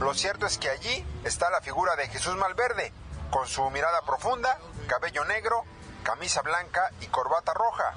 Lo 0.00 0.12
cierto 0.14 0.46
es 0.46 0.58
que 0.58 0.68
allí 0.68 1.04
está 1.24 1.50
la 1.50 1.62
figura 1.62 1.96
de 1.96 2.06
Jesús 2.08 2.36
Malverde, 2.36 2.92
con 3.30 3.46
su 3.46 3.68
mirada 3.70 4.02
profunda, 4.02 4.58
cabello 4.86 5.24
negro, 5.24 5.64
camisa 6.02 6.42
blanca 6.42 6.90
y 7.00 7.06
corbata 7.06 7.54
roja. 7.54 7.94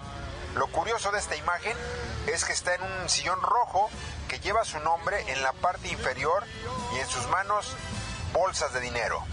Lo 0.56 0.68
curioso 0.68 1.12
de 1.12 1.20
esta 1.20 1.36
imagen 1.36 1.76
es 2.28 2.46
que 2.46 2.54
está 2.54 2.76
en 2.76 2.84
un 2.84 3.10
sillón 3.10 3.42
rojo 3.42 3.90
que 4.30 4.40
lleva 4.40 4.64
su 4.64 4.80
nombre 4.80 5.24
en 5.32 5.42
la 5.42 5.54
parte 5.54 5.90
inferior 5.90 6.44
y 6.96 7.00
en 7.00 7.08
sus 7.08 7.28
manos 7.28 7.76
bolsas 8.34 8.74
de 8.74 8.80
dinero. 8.80 9.24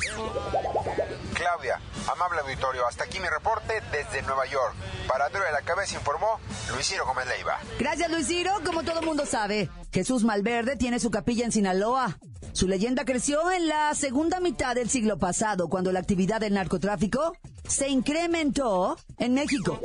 Claudia, 1.35 1.81
amable 2.11 2.41
auditorio, 2.41 2.87
hasta 2.87 3.05
aquí 3.05 3.21
mi 3.21 3.29
reporte 3.29 3.83
desde 3.93 4.23
Nueva 4.23 4.47
York. 4.47 4.75
Para 5.07 5.29
Duro 5.29 5.45
de 5.45 5.53
la 5.53 5.63
Cabeza 5.63 5.97
informó 5.97 6.41
Luis 6.73 6.87
Ciro 6.87 7.07
Gómez 7.07 7.27
Leiva. 7.27 7.59
Gracias, 7.79 8.11
Luis 8.11 8.27
Ciro. 8.27 8.53
Como 8.65 8.83
todo 8.83 9.03
mundo 9.03 9.27
sabe, 9.27 9.71
Jesús 9.93 10.25
Malverde 10.25 10.77
tiene 10.77 10.99
su 10.99 11.11
capilla 11.11 11.45
en 11.45 11.53
Sinaloa. 11.53 12.19
Su 12.53 12.67
leyenda 12.67 13.05
creció 13.05 13.53
en 13.53 13.69
la 13.69 13.95
segunda 13.95 14.41
mitad 14.41 14.75
del 14.75 14.91
siglo 14.91 15.19
pasado, 15.19 15.69
cuando 15.69 15.93
la 15.93 16.01
actividad 16.01 16.41
del 16.41 16.55
narcotráfico 16.55 17.37
se 17.69 17.89
incrementó 17.89 18.97
en 19.19 19.35
México, 19.35 19.81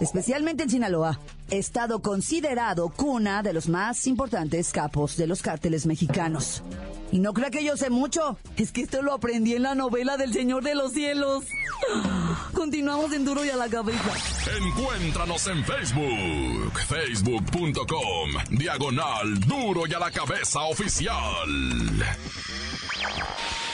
especialmente 0.00 0.64
en 0.64 0.70
Sinaloa, 0.70 1.18
estado 1.50 2.02
considerado 2.02 2.90
cuna 2.90 3.42
de 3.42 3.52
los 3.52 3.68
más 3.68 4.06
importantes 4.06 4.72
capos 4.72 5.16
de 5.16 5.26
los 5.26 5.40
cárteles 5.40 5.86
mexicanos. 5.86 6.62
Y 7.10 7.20
no 7.20 7.32
crea 7.32 7.50
que 7.50 7.64
yo 7.64 7.76
sé 7.76 7.88
mucho, 7.90 8.36
es 8.56 8.70
que 8.70 8.82
esto 8.82 9.00
lo 9.02 9.14
aprendí 9.14 9.54
en 9.54 9.62
la 9.62 9.74
novela 9.74 10.16
del 10.16 10.32
Señor 10.32 10.62
de 10.62 10.74
los 10.74 10.92
Cielos. 10.92 11.44
Continuamos 12.52 13.12
en 13.12 13.24
Duro 13.24 13.44
y 13.44 13.50
a 13.50 13.56
la 13.56 13.68
cabeza. 13.68 14.10
Encuéntranos 14.58 15.46
en 15.46 15.64
Facebook, 15.64 16.78
facebook.com, 16.86 18.30
diagonal 18.50 19.40
Duro 19.40 19.86
y 19.86 19.94
a 19.94 19.98
la 19.98 20.10
cabeza 20.10 20.60
oficial. 20.62 21.48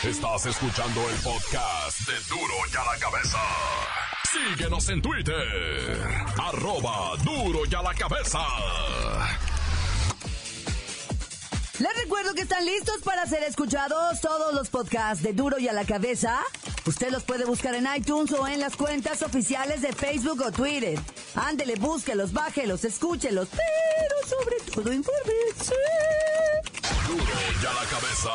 Estás 0.04 0.46
escuchando 0.46 1.00
el 1.08 1.16
podcast 1.16 2.00
de 2.06 2.14
Duro 2.28 2.54
y 2.72 2.76
a 2.76 2.84
la 2.92 2.98
cabeza. 3.00 3.38
Síguenos 4.30 4.88
en 4.90 5.00
Twitter, 5.00 5.98
arroba 6.36 7.16
Duro 7.24 7.60
y 7.68 7.74
a 7.74 7.82
la 7.82 7.94
cabeza. 7.94 8.40
Les 11.78 11.92
recuerdo 12.02 12.34
que 12.34 12.42
están 12.42 12.64
listos 12.64 13.02
para 13.02 13.26
ser 13.26 13.42
escuchados 13.42 14.20
todos 14.20 14.54
los 14.54 14.68
podcasts 14.68 15.24
de 15.24 15.32
Duro 15.32 15.58
y 15.58 15.66
a 15.66 15.72
la 15.72 15.84
cabeza. 15.84 16.40
Usted 16.86 17.10
los 17.10 17.24
puede 17.24 17.44
buscar 17.44 17.74
en 17.74 17.88
iTunes 17.96 18.30
o 18.30 18.46
en 18.46 18.60
las 18.60 18.76
cuentas 18.76 19.22
oficiales 19.22 19.82
de 19.82 19.92
Facebook 19.92 20.40
o 20.46 20.52
Twitter. 20.52 21.00
Ándele, 21.34 21.74
búsquelos, 21.74 22.32
bájelos, 22.32 22.84
escúchelos, 22.84 23.48
pero 23.50 24.28
sobre 24.28 24.56
todo 24.72 24.92
infórmese. 24.92 25.74
Duro 27.08 27.24
y 27.60 27.66
a 27.66 27.72
la 27.72 27.84
cabeza. 27.90 28.30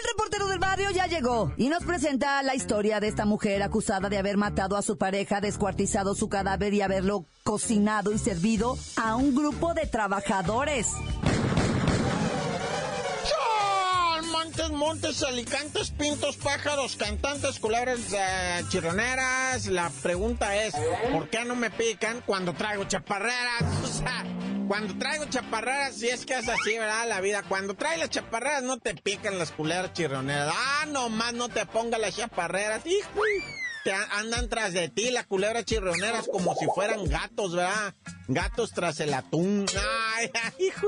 El 0.00 0.08
reportero 0.08 0.46
del 0.48 0.58
barrio 0.58 0.90
ya 0.92 1.06
llegó 1.06 1.52
y 1.58 1.68
nos 1.68 1.84
presenta 1.84 2.42
la 2.42 2.54
historia 2.54 3.00
de 3.00 3.08
esta 3.08 3.26
mujer 3.26 3.62
acusada 3.62 4.08
de 4.08 4.16
haber 4.16 4.38
matado 4.38 4.78
a 4.78 4.82
su 4.82 4.96
pareja, 4.96 5.42
descuartizado 5.42 6.14
su 6.14 6.30
cadáver 6.30 6.72
y 6.72 6.80
haberlo 6.80 7.26
cocinado 7.44 8.10
y 8.12 8.18
servido 8.18 8.78
a 8.96 9.16
un 9.16 9.34
grupo 9.34 9.74
de 9.74 9.86
trabajadores. 9.86 10.86
Montes, 14.32 14.70
montes, 14.70 15.22
alicantes, 15.22 15.90
pintos, 15.90 16.36
pájaros, 16.38 16.96
cantantes, 16.96 17.58
culebras, 17.60 18.00
eh, 18.12 18.64
chirroneras. 18.70 19.66
La 19.66 19.90
pregunta 20.02 20.56
es, 20.56 20.74
¿por 21.12 21.28
qué 21.28 21.44
no 21.44 21.56
me 21.56 21.70
pican 21.70 22.22
cuando 22.24 22.54
traigo 22.54 22.84
chaparreras? 22.84 23.62
O 23.84 23.86
sea, 23.86 24.24
cuando 24.70 24.96
traigo 24.98 25.24
chaparreras, 25.24 25.96
si 25.96 26.06
es 26.06 26.24
que 26.24 26.38
es 26.38 26.48
así, 26.48 26.78
¿verdad? 26.78 27.08
La 27.08 27.20
vida. 27.20 27.42
Cuando 27.42 27.74
trae 27.74 27.98
las 27.98 28.08
chaparreras, 28.08 28.62
no 28.62 28.78
te 28.78 28.94
pican 28.94 29.36
las 29.36 29.50
culebras 29.50 29.94
chirroneras. 29.94 30.54
Ah, 30.56 30.86
nomás 30.86 31.34
no 31.34 31.48
te 31.48 31.66
ponga 31.66 31.98
las 31.98 32.14
chaparreras. 32.14 32.86
Hijo, 32.86 33.20
te 33.82 33.92
andan 33.92 34.48
tras 34.48 34.72
de 34.72 34.88
ti 34.88 35.10
las 35.10 35.26
culebras 35.26 35.64
chirroneras 35.64 36.28
como 36.30 36.54
si 36.54 36.66
fueran 36.72 37.04
gatos, 37.06 37.56
¿verdad? 37.56 37.96
Gatos 38.28 38.70
tras 38.70 39.00
el 39.00 39.12
atún. 39.12 39.66
Ay, 40.14 40.30
hijo. 40.60 40.86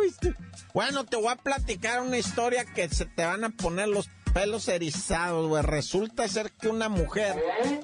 Bueno, 0.74 1.02
te 1.02 1.16
voy 1.16 1.32
a 1.32 1.34
platicar 1.34 2.02
una 2.02 2.18
historia 2.18 2.64
que 2.64 2.88
se 2.88 3.04
te 3.04 3.24
van 3.24 3.42
a 3.42 3.50
poner 3.50 3.88
los 3.88 4.08
pelos 4.32 4.68
erizados, 4.68 5.48
güey. 5.48 5.64
Resulta 5.64 6.28
ser 6.28 6.52
que 6.52 6.68
una 6.68 6.88
mujer 6.88 7.34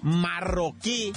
marroquí 0.03 1.13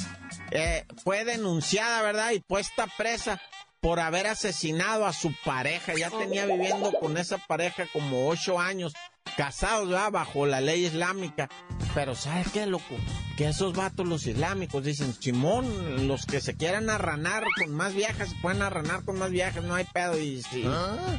eh, 0.49 0.87
fue 1.03 1.23
denunciada, 1.23 2.01
¿verdad? 2.01 2.31
Y 2.31 2.39
puesta 2.39 2.87
presa 2.97 3.39
por 3.81 3.99
haber 3.99 4.27
asesinado 4.27 5.05
a 5.05 5.13
su 5.13 5.33
pareja. 5.43 5.93
Ya 5.95 6.09
tenía 6.09 6.45
viviendo 6.45 6.93
con 6.93 7.17
esa 7.17 7.39
pareja 7.39 7.87
como 7.91 8.29
ocho 8.29 8.59
años, 8.59 8.93
casados, 9.35 9.89
¿verdad? 9.89 10.11
Bajo 10.11 10.45
la 10.45 10.61
ley 10.61 10.85
islámica. 10.85 11.49
Pero 11.93 12.15
¿sabes 12.15 12.47
qué, 12.53 12.67
loco? 12.67 12.95
Que 13.35 13.49
esos 13.49 13.73
vatos, 13.73 14.07
los 14.07 14.27
islámicos, 14.27 14.83
dicen, 14.83 15.13
Simón, 15.19 16.07
los 16.07 16.25
que 16.25 16.41
se 16.41 16.55
quieran 16.55 16.89
arranar 16.89 17.43
con 17.57 17.73
más 17.73 17.93
viejas, 17.93 18.29
se 18.29 18.35
pueden 18.35 18.61
arranar 18.61 19.03
con 19.03 19.17
más 19.17 19.31
viejas, 19.31 19.63
no 19.63 19.73
hay 19.73 19.85
pedo. 19.85 20.17
Y 20.17 20.43
si, 20.43 20.63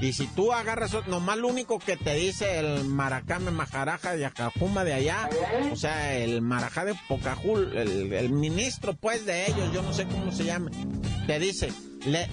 y 0.00 0.12
si 0.12 0.28
tú 0.28 0.52
agarras, 0.52 0.94
nomás 1.08 1.38
lo 1.38 1.48
único 1.48 1.78
que 1.80 1.96
te 1.96 2.14
dice 2.14 2.60
el 2.60 2.84
maracame 2.84 3.50
majaraja 3.50 4.16
de 4.16 4.24
Acajuma 4.24 4.84
de 4.84 4.94
allá, 4.94 5.28
o 5.72 5.76
sea, 5.76 6.16
el 6.16 6.42
marajá 6.42 6.84
de 6.84 6.94
Pocajul, 7.08 7.76
el, 7.76 8.12
el 8.12 8.30
ministro, 8.30 8.94
pues, 8.94 9.26
de 9.26 9.48
ellos, 9.48 9.72
yo 9.74 9.82
no 9.82 9.92
sé 9.92 10.06
cómo 10.06 10.30
se 10.32 10.44
llama, 10.44 10.70
te 11.26 11.38
dice, 11.38 11.72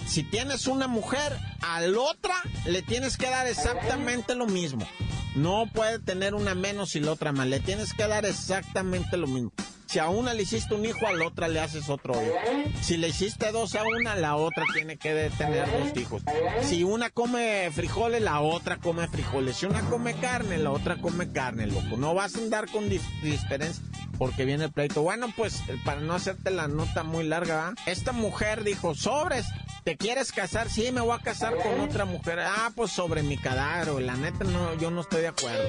si 0.06 0.22
tienes 0.22 0.66
una 0.66 0.86
mujer, 0.86 1.36
al 1.60 1.96
otra 1.96 2.34
le 2.66 2.82
tienes 2.82 3.16
que 3.16 3.28
dar 3.28 3.46
exactamente 3.46 4.34
lo 4.34 4.46
mismo. 4.46 4.86
No 5.34 5.68
puede 5.72 5.98
tener 5.98 6.34
una 6.34 6.54
menos 6.54 6.96
y 6.96 7.00
la 7.00 7.12
otra 7.12 7.32
más. 7.32 7.46
Le 7.46 7.60
tienes 7.60 7.94
que 7.94 8.06
dar 8.06 8.26
exactamente 8.26 9.16
lo 9.16 9.26
mismo. 9.26 9.52
Si 9.86 9.98
a 9.98 10.08
una 10.08 10.34
le 10.34 10.42
hiciste 10.42 10.74
un 10.74 10.84
hijo, 10.84 11.04
a 11.06 11.12
la 11.12 11.26
otra 11.26 11.48
le 11.48 11.58
haces 11.58 11.88
otro 11.88 12.14
hijo. 12.14 12.34
Si 12.80 12.96
le 12.96 13.08
hiciste 13.08 13.50
dos 13.50 13.74
a 13.74 13.82
una, 13.82 14.14
la 14.14 14.36
otra 14.36 14.64
tiene 14.72 14.96
que 14.96 15.32
tener 15.36 15.66
dos 15.66 15.96
hijos. 15.96 16.22
Si 16.62 16.84
una 16.84 17.10
come 17.10 17.70
frijoles, 17.72 18.22
la 18.22 18.40
otra 18.40 18.76
come 18.76 19.08
frijoles. 19.08 19.56
Si 19.56 19.66
una 19.66 19.80
come 19.82 20.14
carne, 20.14 20.58
la 20.58 20.70
otra 20.70 20.96
come 20.96 21.32
carne, 21.32 21.66
loco. 21.66 21.96
No 21.96 22.14
vas 22.14 22.36
a 22.36 22.38
andar 22.38 22.70
con 22.70 22.88
diferencia 22.88 23.82
porque 24.20 24.44
viene 24.44 24.64
el 24.64 24.70
pleito. 24.70 25.02
Bueno, 25.02 25.32
pues 25.34 25.62
para 25.84 26.02
no 26.02 26.12
hacerte 26.12 26.50
la 26.50 26.68
nota 26.68 27.02
muy 27.02 27.24
larga, 27.24 27.72
esta 27.86 28.12
mujer 28.12 28.64
dijo, 28.64 28.94
sobres, 28.94 29.46
¿te 29.84 29.96
quieres 29.96 30.32
casar? 30.32 30.68
Sí, 30.70 30.90
me 30.92 31.00
voy 31.00 31.16
a 31.18 31.22
casar 31.22 31.54
con 31.56 31.80
otra 31.80 32.04
mujer. 32.04 32.40
Ah, 32.40 32.70
pues 32.74 32.90
sobre 32.92 33.22
mi 33.22 33.36
cadáver, 33.36 34.02
la 34.02 34.16
neta 34.16 34.44
no, 34.44 34.74
yo 34.74 34.90
no 34.90 35.00
estoy 35.00 35.22
de 35.22 35.28
acuerdo. 35.28 35.68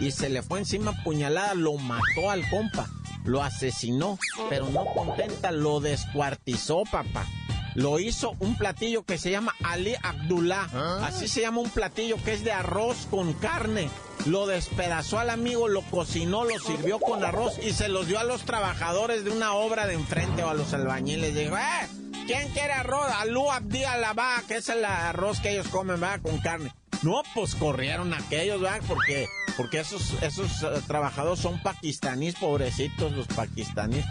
Y 0.00 0.10
se 0.10 0.28
le 0.28 0.42
fue 0.42 0.58
encima 0.58 0.92
puñalada, 1.04 1.54
lo 1.54 1.74
mató 1.74 2.30
al 2.30 2.48
compa 2.48 2.88
lo 3.24 3.42
asesinó, 3.42 4.18
pero 4.48 4.68
no 4.70 4.84
contenta, 4.86 5.50
lo 5.50 5.80
descuartizó, 5.80 6.84
papá. 6.90 7.26
Lo 7.74 8.00
hizo 8.00 8.34
un 8.40 8.56
platillo 8.56 9.04
que 9.04 9.16
se 9.16 9.30
llama 9.30 9.54
Ali 9.62 9.94
Abdullah. 10.02 10.68
Así 11.04 11.28
se 11.28 11.42
llama 11.42 11.60
un 11.60 11.70
platillo 11.70 12.16
que 12.24 12.32
es 12.32 12.42
de 12.42 12.52
arroz 12.52 13.06
con 13.08 13.32
carne. 13.34 13.88
Lo 14.26 14.46
despedazó 14.46 15.18
al 15.18 15.30
amigo, 15.30 15.68
lo 15.68 15.82
cocinó, 15.82 16.44
lo 16.44 16.58
sirvió 16.58 16.98
con 16.98 17.24
arroz 17.24 17.58
y 17.62 17.72
se 17.72 17.88
los 17.88 18.06
dio 18.08 18.18
a 18.18 18.24
los 18.24 18.42
trabajadores 18.42 19.24
de 19.24 19.30
una 19.30 19.54
obra 19.54 19.86
de 19.86 19.94
enfrente 19.94 20.42
o 20.42 20.50
a 20.50 20.54
los 20.54 20.74
albañiles. 20.74 21.34
Dijo, 21.34 21.56
¡eh! 21.56 22.09
¿Quién 22.30 22.48
quiere 22.50 22.72
arroz? 22.72 23.10
Alú 23.18 23.50
Abdi 23.50 23.82
Alabá, 23.82 24.40
que 24.46 24.58
es 24.58 24.68
el 24.68 24.84
arroz 24.84 25.40
que 25.40 25.50
ellos 25.50 25.66
comen, 25.66 26.00
va, 26.00 26.16
con 26.18 26.38
carne. 26.38 26.72
No, 27.02 27.22
pues 27.34 27.56
corrieron 27.56 28.14
aquellos, 28.14 28.60
¿verdad? 28.60 28.80
Porque, 28.86 29.26
porque 29.56 29.80
esos, 29.80 30.22
esos 30.22 30.62
eh, 30.62 30.80
trabajadores 30.86 31.40
son 31.40 31.60
pakistaníes, 31.60 32.36
pobrecitos 32.36 33.10
los 33.10 33.26
pakistaníes. 33.26 34.04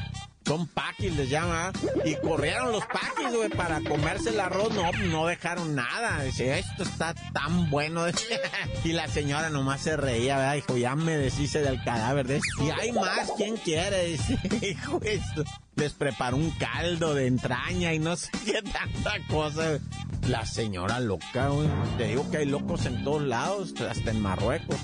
son 0.45 0.67
paquis, 0.67 1.15
les 1.15 1.29
llama. 1.29 1.71
Y 2.03 2.15
corrieron 2.15 2.73
los 2.73 2.85
paquis, 2.87 3.33
güey, 3.33 3.47
para 3.47 3.79
comerse 3.79 4.31
el 4.31 4.41
arroz. 4.41 4.73
No, 4.73 4.91
no 4.91 5.25
dejaron 5.25 5.73
nada. 5.75 6.21
Dice, 6.23 6.59
esto 6.59 6.83
está 6.83 7.13
tan 7.31 7.69
bueno. 7.69 8.03
y 8.83 8.91
la 8.91 9.07
señora 9.07 9.49
nomás 9.49 9.79
se 9.79 9.95
reía, 9.95 10.35
¿verdad? 10.35 10.55
Dijo, 10.55 10.75
ya 10.75 10.93
me 10.93 11.15
deshice 11.15 11.61
del 11.61 11.81
cadáver. 11.85 12.41
Y 12.61 12.69
hay 12.69 12.91
más, 12.91 13.31
¿quién 13.37 13.55
quiere? 13.55 14.03
Dice, 14.07 14.37
hijo, 14.61 14.99
esto. 15.05 15.45
Les 15.79 15.93
preparó 15.93 16.35
un 16.35 16.51
caldo 16.51 17.13
de 17.13 17.27
entraña 17.27 17.93
y 17.93 17.99
no 17.99 18.17
sé 18.17 18.29
qué 18.45 18.61
tanta 18.61 19.25
cosa. 19.29 19.79
La 20.27 20.45
señora 20.45 20.99
loca, 20.99 21.47
güey. 21.47 21.69
Te 21.97 22.07
digo 22.07 22.29
que 22.29 22.37
hay 22.37 22.45
locos 22.45 22.85
en 22.85 23.03
todos 23.05 23.21
lados, 23.21 23.73
hasta 23.79 24.11
en 24.11 24.21
Marruecos. 24.21 24.75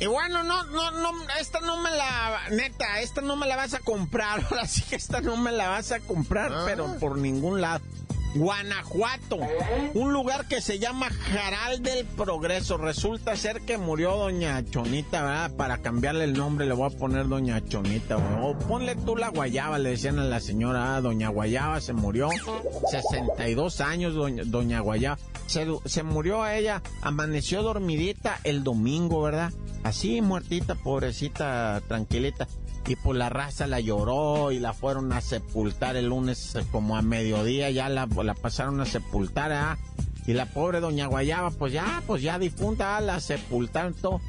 Y 0.00 0.06
bueno, 0.06 0.42
no, 0.42 0.64
no, 0.64 0.90
no, 0.90 1.12
esta 1.38 1.60
no 1.60 1.76
me 1.80 1.90
la, 1.90 2.40
neta, 2.50 3.00
esta 3.00 3.20
no 3.20 3.36
me 3.36 3.46
la 3.46 3.56
vas 3.56 3.74
a 3.74 3.80
comprar. 3.80 4.44
Ahora 4.50 4.66
sí 4.66 4.82
que 4.82 4.96
esta 4.96 5.20
no 5.20 5.36
me 5.36 5.52
la 5.52 5.68
vas 5.68 5.92
a 5.92 6.00
comprar, 6.00 6.52
ah. 6.52 6.62
pero 6.66 6.98
por 6.98 7.18
ningún 7.18 7.60
lado. 7.60 7.84
Guanajuato, 8.34 9.38
un 9.94 10.12
lugar 10.12 10.46
que 10.48 10.60
se 10.60 10.78
llama 10.78 11.08
Jaral 11.10 11.82
del 11.82 12.04
Progreso. 12.04 12.76
Resulta 12.76 13.36
ser 13.36 13.60
que 13.62 13.78
murió 13.78 14.16
doña 14.16 14.64
Chonita, 14.64 15.22
¿verdad? 15.22 15.56
Para 15.56 15.78
cambiarle 15.78 16.24
el 16.24 16.34
nombre 16.34 16.66
le 16.66 16.74
voy 16.74 16.92
a 16.92 16.96
poner 16.96 17.28
doña 17.28 17.64
Chonita, 17.64 18.16
O 18.16 18.58
ponle 18.58 18.96
tú 18.96 19.16
la 19.16 19.28
guayaba, 19.28 19.78
le 19.78 19.90
decían 19.90 20.18
a 20.18 20.24
la 20.24 20.40
señora, 20.40 20.96
ah, 20.96 21.00
doña 21.00 21.28
Guayaba 21.28 21.80
se 21.80 21.92
murió, 21.92 22.28
62 22.90 23.80
años 23.80 24.14
doña, 24.14 24.42
doña 24.44 24.80
Guayaba. 24.80 25.18
Se, 25.46 25.66
se 25.84 26.02
murió 26.02 26.42
a 26.42 26.56
ella, 26.56 26.82
amaneció 27.02 27.62
dormidita 27.62 28.40
el 28.44 28.64
domingo, 28.64 29.22
¿verdad? 29.22 29.52
Así 29.82 30.22
muertita, 30.22 30.74
pobrecita, 30.74 31.82
tranquilita 31.86 32.48
y 32.86 32.96
pues 32.96 33.18
la 33.18 33.28
raza 33.28 33.66
la 33.66 33.80
lloró 33.80 34.52
y 34.52 34.58
la 34.58 34.72
fueron 34.72 35.12
a 35.12 35.20
sepultar 35.20 35.96
el 35.96 36.06
lunes 36.06 36.54
eh, 36.54 36.64
como 36.70 36.96
a 36.96 37.02
mediodía, 37.02 37.70
ya 37.70 37.88
la, 37.88 38.06
la 38.06 38.34
pasaron 38.34 38.80
a 38.80 38.86
sepultar, 38.86 39.52
¿ah? 39.52 39.78
Y 40.26 40.32
la 40.32 40.46
pobre 40.46 40.80
doña 40.80 41.06
Guayaba, 41.06 41.50
pues 41.50 41.72
ya, 41.72 42.02
pues 42.06 42.22
ya 42.22 42.38
difunta, 42.38 43.00
la 43.00 43.20
sepultaron 43.20 43.94
todo. 43.94 44.20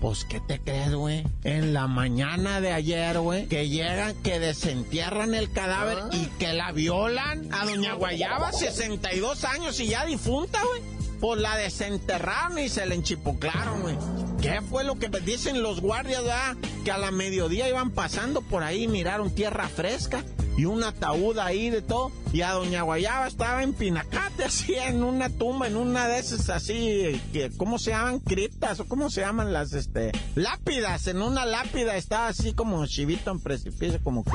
Pues, 0.00 0.24
¿qué 0.24 0.40
te 0.40 0.58
crees, 0.60 0.94
güey? 0.94 1.26
En 1.44 1.74
la 1.74 1.86
mañana 1.86 2.62
de 2.62 2.72
ayer, 2.72 3.18
güey, 3.18 3.46
que 3.48 3.68
llegan, 3.68 4.14
que 4.22 4.40
desentierran 4.40 5.34
el 5.34 5.52
cadáver 5.52 5.98
ah. 6.00 6.08
y 6.12 6.26
que 6.38 6.54
la 6.54 6.72
violan 6.72 7.52
a 7.52 7.66
doña 7.66 7.94
Guayaba, 7.94 8.50
62 8.52 9.44
años 9.44 9.78
y 9.78 9.88
ya 9.88 10.06
difunta, 10.06 10.62
güey. 10.64 10.82
Pues 11.20 11.38
la 11.38 11.54
desenterraron 11.56 12.58
y 12.58 12.70
se 12.70 12.86
la 12.86 12.94
enchipuclaron, 12.94 13.82
güey. 13.82 13.96
¿Qué 14.40 14.62
fue 14.62 14.84
lo 14.84 14.98
que 14.98 15.08
dicen 15.08 15.62
los 15.62 15.80
guardias, 15.80 16.22
ah? 16.30 16.56
Que 16.84 16.90
a 16.90 16.98
la 16.98 17.10
mediodía 17.10 17.68
iban 17.68 17.90
pasando 17.90 18.40
por 18.40 18.62
ahí, 18.62 18.88
miraron 18.88 19.34
tierra 19.34 19.68
fresca 19.68 20.24
y 20.56 20.64
un 20.64 20.82
ataúd 20.82 21.38
ahí 21.38 21.70
de 21.70 21.82
todo. 21.82 22.10
Y 22.32 22.42
a 22.42 22.52
Doña 22.52 22.82
Guayaba 22.82 23.26
estaba 23.26 23.62
en 23.62 23.74
Pinacate, 23.74 24.44
así, 24.46 24.74
en 24.74 25.02
una 25.02 25.28
tumba, 25.28 25.66
en 25.66 25.76
una 25.76 26.08
de 26.08 26.18
esas 26.18 26.48
así, 26.48 27.20
que, 27.32 27.50
¿cómo 27.56 27.78
se 27.78 27.90
llaman? 27.90 28.20
Criptas, 28.20 28.80
o 28.80 28.86
cómo 28.86 29.10
se 29.10 29.20
llaman 29.20 29.52
las, 29.52 29.72
este, 29.72 30.12
lápidas. 30.34 31.06
En 31.06 31.22
una 31.22 31.44
lápida 31.44 31.96
estaba 31.96 32.28
así 32.28 32.52
como 32.52 32.86
chivito 32.86 33.30
en 33.30 33.40
precipicio, 33.40 34.00
como 34.02 34.24
que 34.24 34.32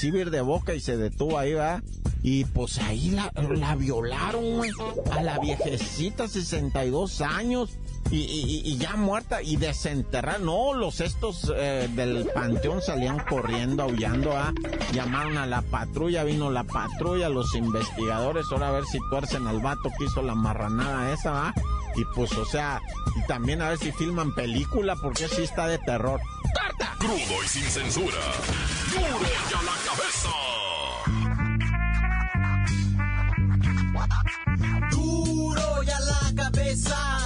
chivir 0.00 0.30
de 0.30 0.40
boca 0.40 0.74
y 0.74 0.80
se 0.80 0.96
detuvo 0.96 1.38
ahí, 1.38 1.54
¿verdad? 1.54 1.82
Y 2.22 2.44
pues 2.44 2.78
ahí 2.78 3.10
la, 3.10 3.30
la 3.34 3.76
violaron, 3.76 4.56
güey. 4.56 4.70
A 5.12 5.22
la 5.22 5.38
viejecita, 5.38 6.26
62 6.26 7.20
años. 7.20 7.78
Y, 8.10 8.76
ya 8.78 8.96
muerta 8.96 9.42
y 9.42 9.56
desenterrar. 9.56 10.40
No, 10.40 10.74
los 10.74 11.00
estos 11.00 11.52
eh, 11.54 11.88
del 11.94 12.28
panteón 12.34 12.82
salían 12.82 13.18
corriendo, 13.18 13.82
aullando. 13.82 14.36
a 14.36 14.52
Llamaron 14.92 15.38
a 15.38 15.46
la 15.46 15.62
patrulla, 15.62 16.24
vino 16.24 16.50
la 16.50 16.64
patrulla, 16.64 17.28
los 17.28 17.54
investigadores. 17.54 18.46
Ahora 18.50 18.68
a 18.68 18.72
ver 18.72 18.84
si 18.84 18.98
tuercen 19.10 19.46
al 19.46 19.60
vato 19.60 19.90
que 19.98 20.04
hizo 20.04 20.22
la 20.22 20.34
marranada 20.34 21.12
esa, 21.12 21.30
¿va? 21.30 21.54
Y 21.96 22.04
pues, 22.14 22.32
o 22.32 22.44
sea, 22.44 22.80
y 23.16 23.26
también 23.26 23.62
a 23.62 23.70
ver 23.70 23.78
si 23.78 23.90
filman 23.92 24.34
película, 24.34 24.96
porque 24.96 25.28
sí 25.28 25.42
está 25.42 25.66
de 25.66 25.78
terror. 25.78 26.20
¡Carta! 26.54 26.94
Crudo 26.98 27.42
y 27.44 27.48
sin 27.48 27.64
censura. 27.64 28.20
¡Duro 28.92 29.18
ya 29.50 29.62
la 29.62 29.72
cabeza! 29.86 30.30
Te 36.56 36.72
damos 36.72 36.86
las 36.88 37.25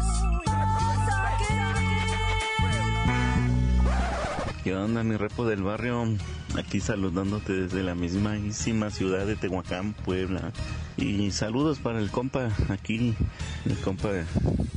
¿Qué 4.63 4.75
onda, 4.75 5.03
mi 5.03 5.17
repo 5.17 5.47
del 5.47 5.63
barrio? 5.63 6.05
Aquí 6.55 6.81
saludándote 6.81 7.51
desde 7.53 7.81
la 7.81 7.95
mismísima 7.95 8.91
ciudad 8.91 9.25
de 9.25 9.35
Tehuacán, 9.35 9.93
Puebla. 9.93 10.51
Y 10.97 11.31
saludos 11.31 11.79
para 11.79 11.97
el 11.97 12.11
compa 12.11 12.49
aquí, 12.69 13.15
el 13.65 13.77
compa 13.77 14.09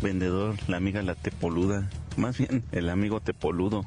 vendedor, 0.00 0.54
la 0.68 0.78
amiga 0.78 1.02
la 1.02 1.14
Tepoluda. 1.14 1.90
Más 2.16 2.38
bien, 2.38 2.64
el 2.72 2.88
amigo 2.88 3.20
Tepoludo. 3.20 3.84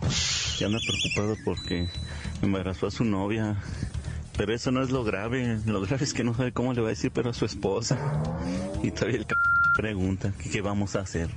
Que 0.60 0.66
anda 0.66 0.78
preocupado 0.78 1.36
porque 1.44 1.90
embarazó 2.44 2.86
a 2.86 2.92
su 2.92 3.04
novia. 3.04 3.58
Pero 4.38 4.54
eso 4.54 4.72
no 4.72 4.84
es 4.84 4.92
lo 4.92 5.04
grave. 5.04 5.60
Lo 5.66 5.82
grave 5.82 6.04
es 6.04 6.14
que 6.14 6.24
no 6.24 6.36
sabe 6.36 6.52
cómo 6.52 6.74
le 6.74 6.82
va 6.82 6.88
a 6.88 6.92
decir, 6.92 7.10
pero 7.12 7.32
a 7.32 7.34
su 7.34 7.46
esposa. 7.46 7.98
Y 8.84 8.92
todavía 8.92 9.18
el 9.18 9.26
c 9.26 9.34
pregunta 9.76 10.32
qué 10.52 10.62
vamos 10.62 10.96
a 10.96 11.00
hacer. 11.00 11.28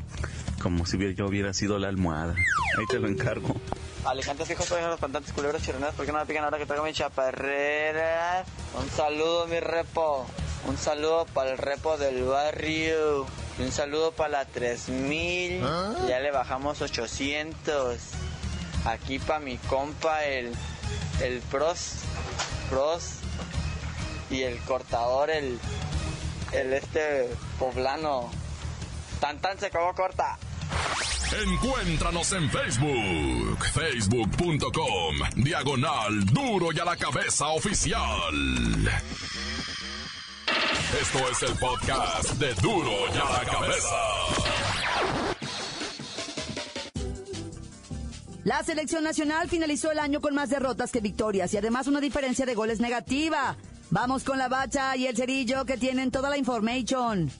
Como 0.61 0.85
si 0.85 0.99
yo 1.14 1.27
hubiera 1.27 1.55
sido 1.55 1.79
la 1.79 1.88
almohada. 1.88 2.35
Ahí 2.77 2.85
te 2.90 2.99
lo 2.99 3.09
encargo. 3.09 3.59
Alicantes 4.05 4.49
fijos 4.49 4.67
pueden 4.67 4.89
los 4.89 4.99
pantantes 4.99 5.33
culeros 5.33 5.63
chironeros, 5.63 5.95
¿por 5.95 6.07
qué 6.07 6.13
no 6.13 6.19
me 6.19 6.27
pican 6.27 6.45
ahora 6.45 6.57
que 6.59 6.65
traigo 6.65 6.85
mi 6.85 6.93
chaparrera? 6.93 8.45
Un 8.75 8.89
saludo, 8.91 9.47
mi 9.47 9.61
repo. 9.61 10.27
Un 10.67 10.79
saludo 10.79 11.27
para 11.27 11.51
el 11.51 11.59
repo 11.59 11.99
del 11.99 12.25
barrio. 12.25 13.27
Y 13.59 13.63
un 13.63 13.73
saludo 13.73 14.13
para 14.13 14.31
la 14.31 14.45
3000. 14.47 15.63
¿Ah? 15.65 15.95
Ya 16.09 16.19
le 16.21 16.31
bajamos 16.31 16.81
800. 16.81 17.99
Aquí 18.87 19.19
para 19.19 19.41
mi 19.41 19.59
compa, 19.59 20.25
el, 20.25 20.55
el 21.23 21.41
pros. 21.43 21.97
Pros. 22.71 23.17
Y 24.31 24.43
el 24.43 24.59
cortador, 24.61 25.29
el, 25.29 25.59
el 26.53 26.73
este 26.73 27.29
poblano. 27.59 28.31
Tan 29.21 29.41
tan 29.41 29.59
se 29.59 29.67
acabó 29.67 29.95
corta. 29.95 30.39
Encuéntranos 31.33 32.33
en 32.33 32.51
Facebook, 32.51 33.64
facebook.com, 33.73 35.14
diagonal 35.37 36.25
duro 36.27 36.73
y 36.73 36.81
a 36.81 36.85
la 36.85 36.97
cabeza 36.97 37.47
oficial. 37.49 38.35
Esto 41.01 41.19
es 41.31 41.43
el 41.49 41.57
podcast 41.57 42.33
de 42.33 42.53
duro 42.55 42.90
y 43.14 43.19
a 43.19 43.38
la 43.38 43.45
cabeza. 43.49 43.97
La 48.43 48.64
selección 48.64 49.05
nacional 49.05 49.49
finalizó 49.49 49.93
el 49.93 50.01
año 50.01 50.21
con 50.21 50.35
más 50.35 50.51
derrotas 50.51 50.90
que 50.90 51.01
victorias 51.01 51.55
y 51.55 51.59
además 51.59 51.87
una 51.87 52.01
diferencia 52.01 52.45
de 52.45 52.57
goles 52.57 52.81
negativa. 52.81 53.57
Vamos 53.90 54.25
con 54.25 54.37
la 54.37 54.49
bacha 54.49 54.97
y 54.97 55.07
el 55.07 55.16
cerillo 55.16 55.64
que 55.64 55.77
tienen 55.77 56.11
toda 56.11 56.29
la 56.29 56.38
información. 56.38 57.31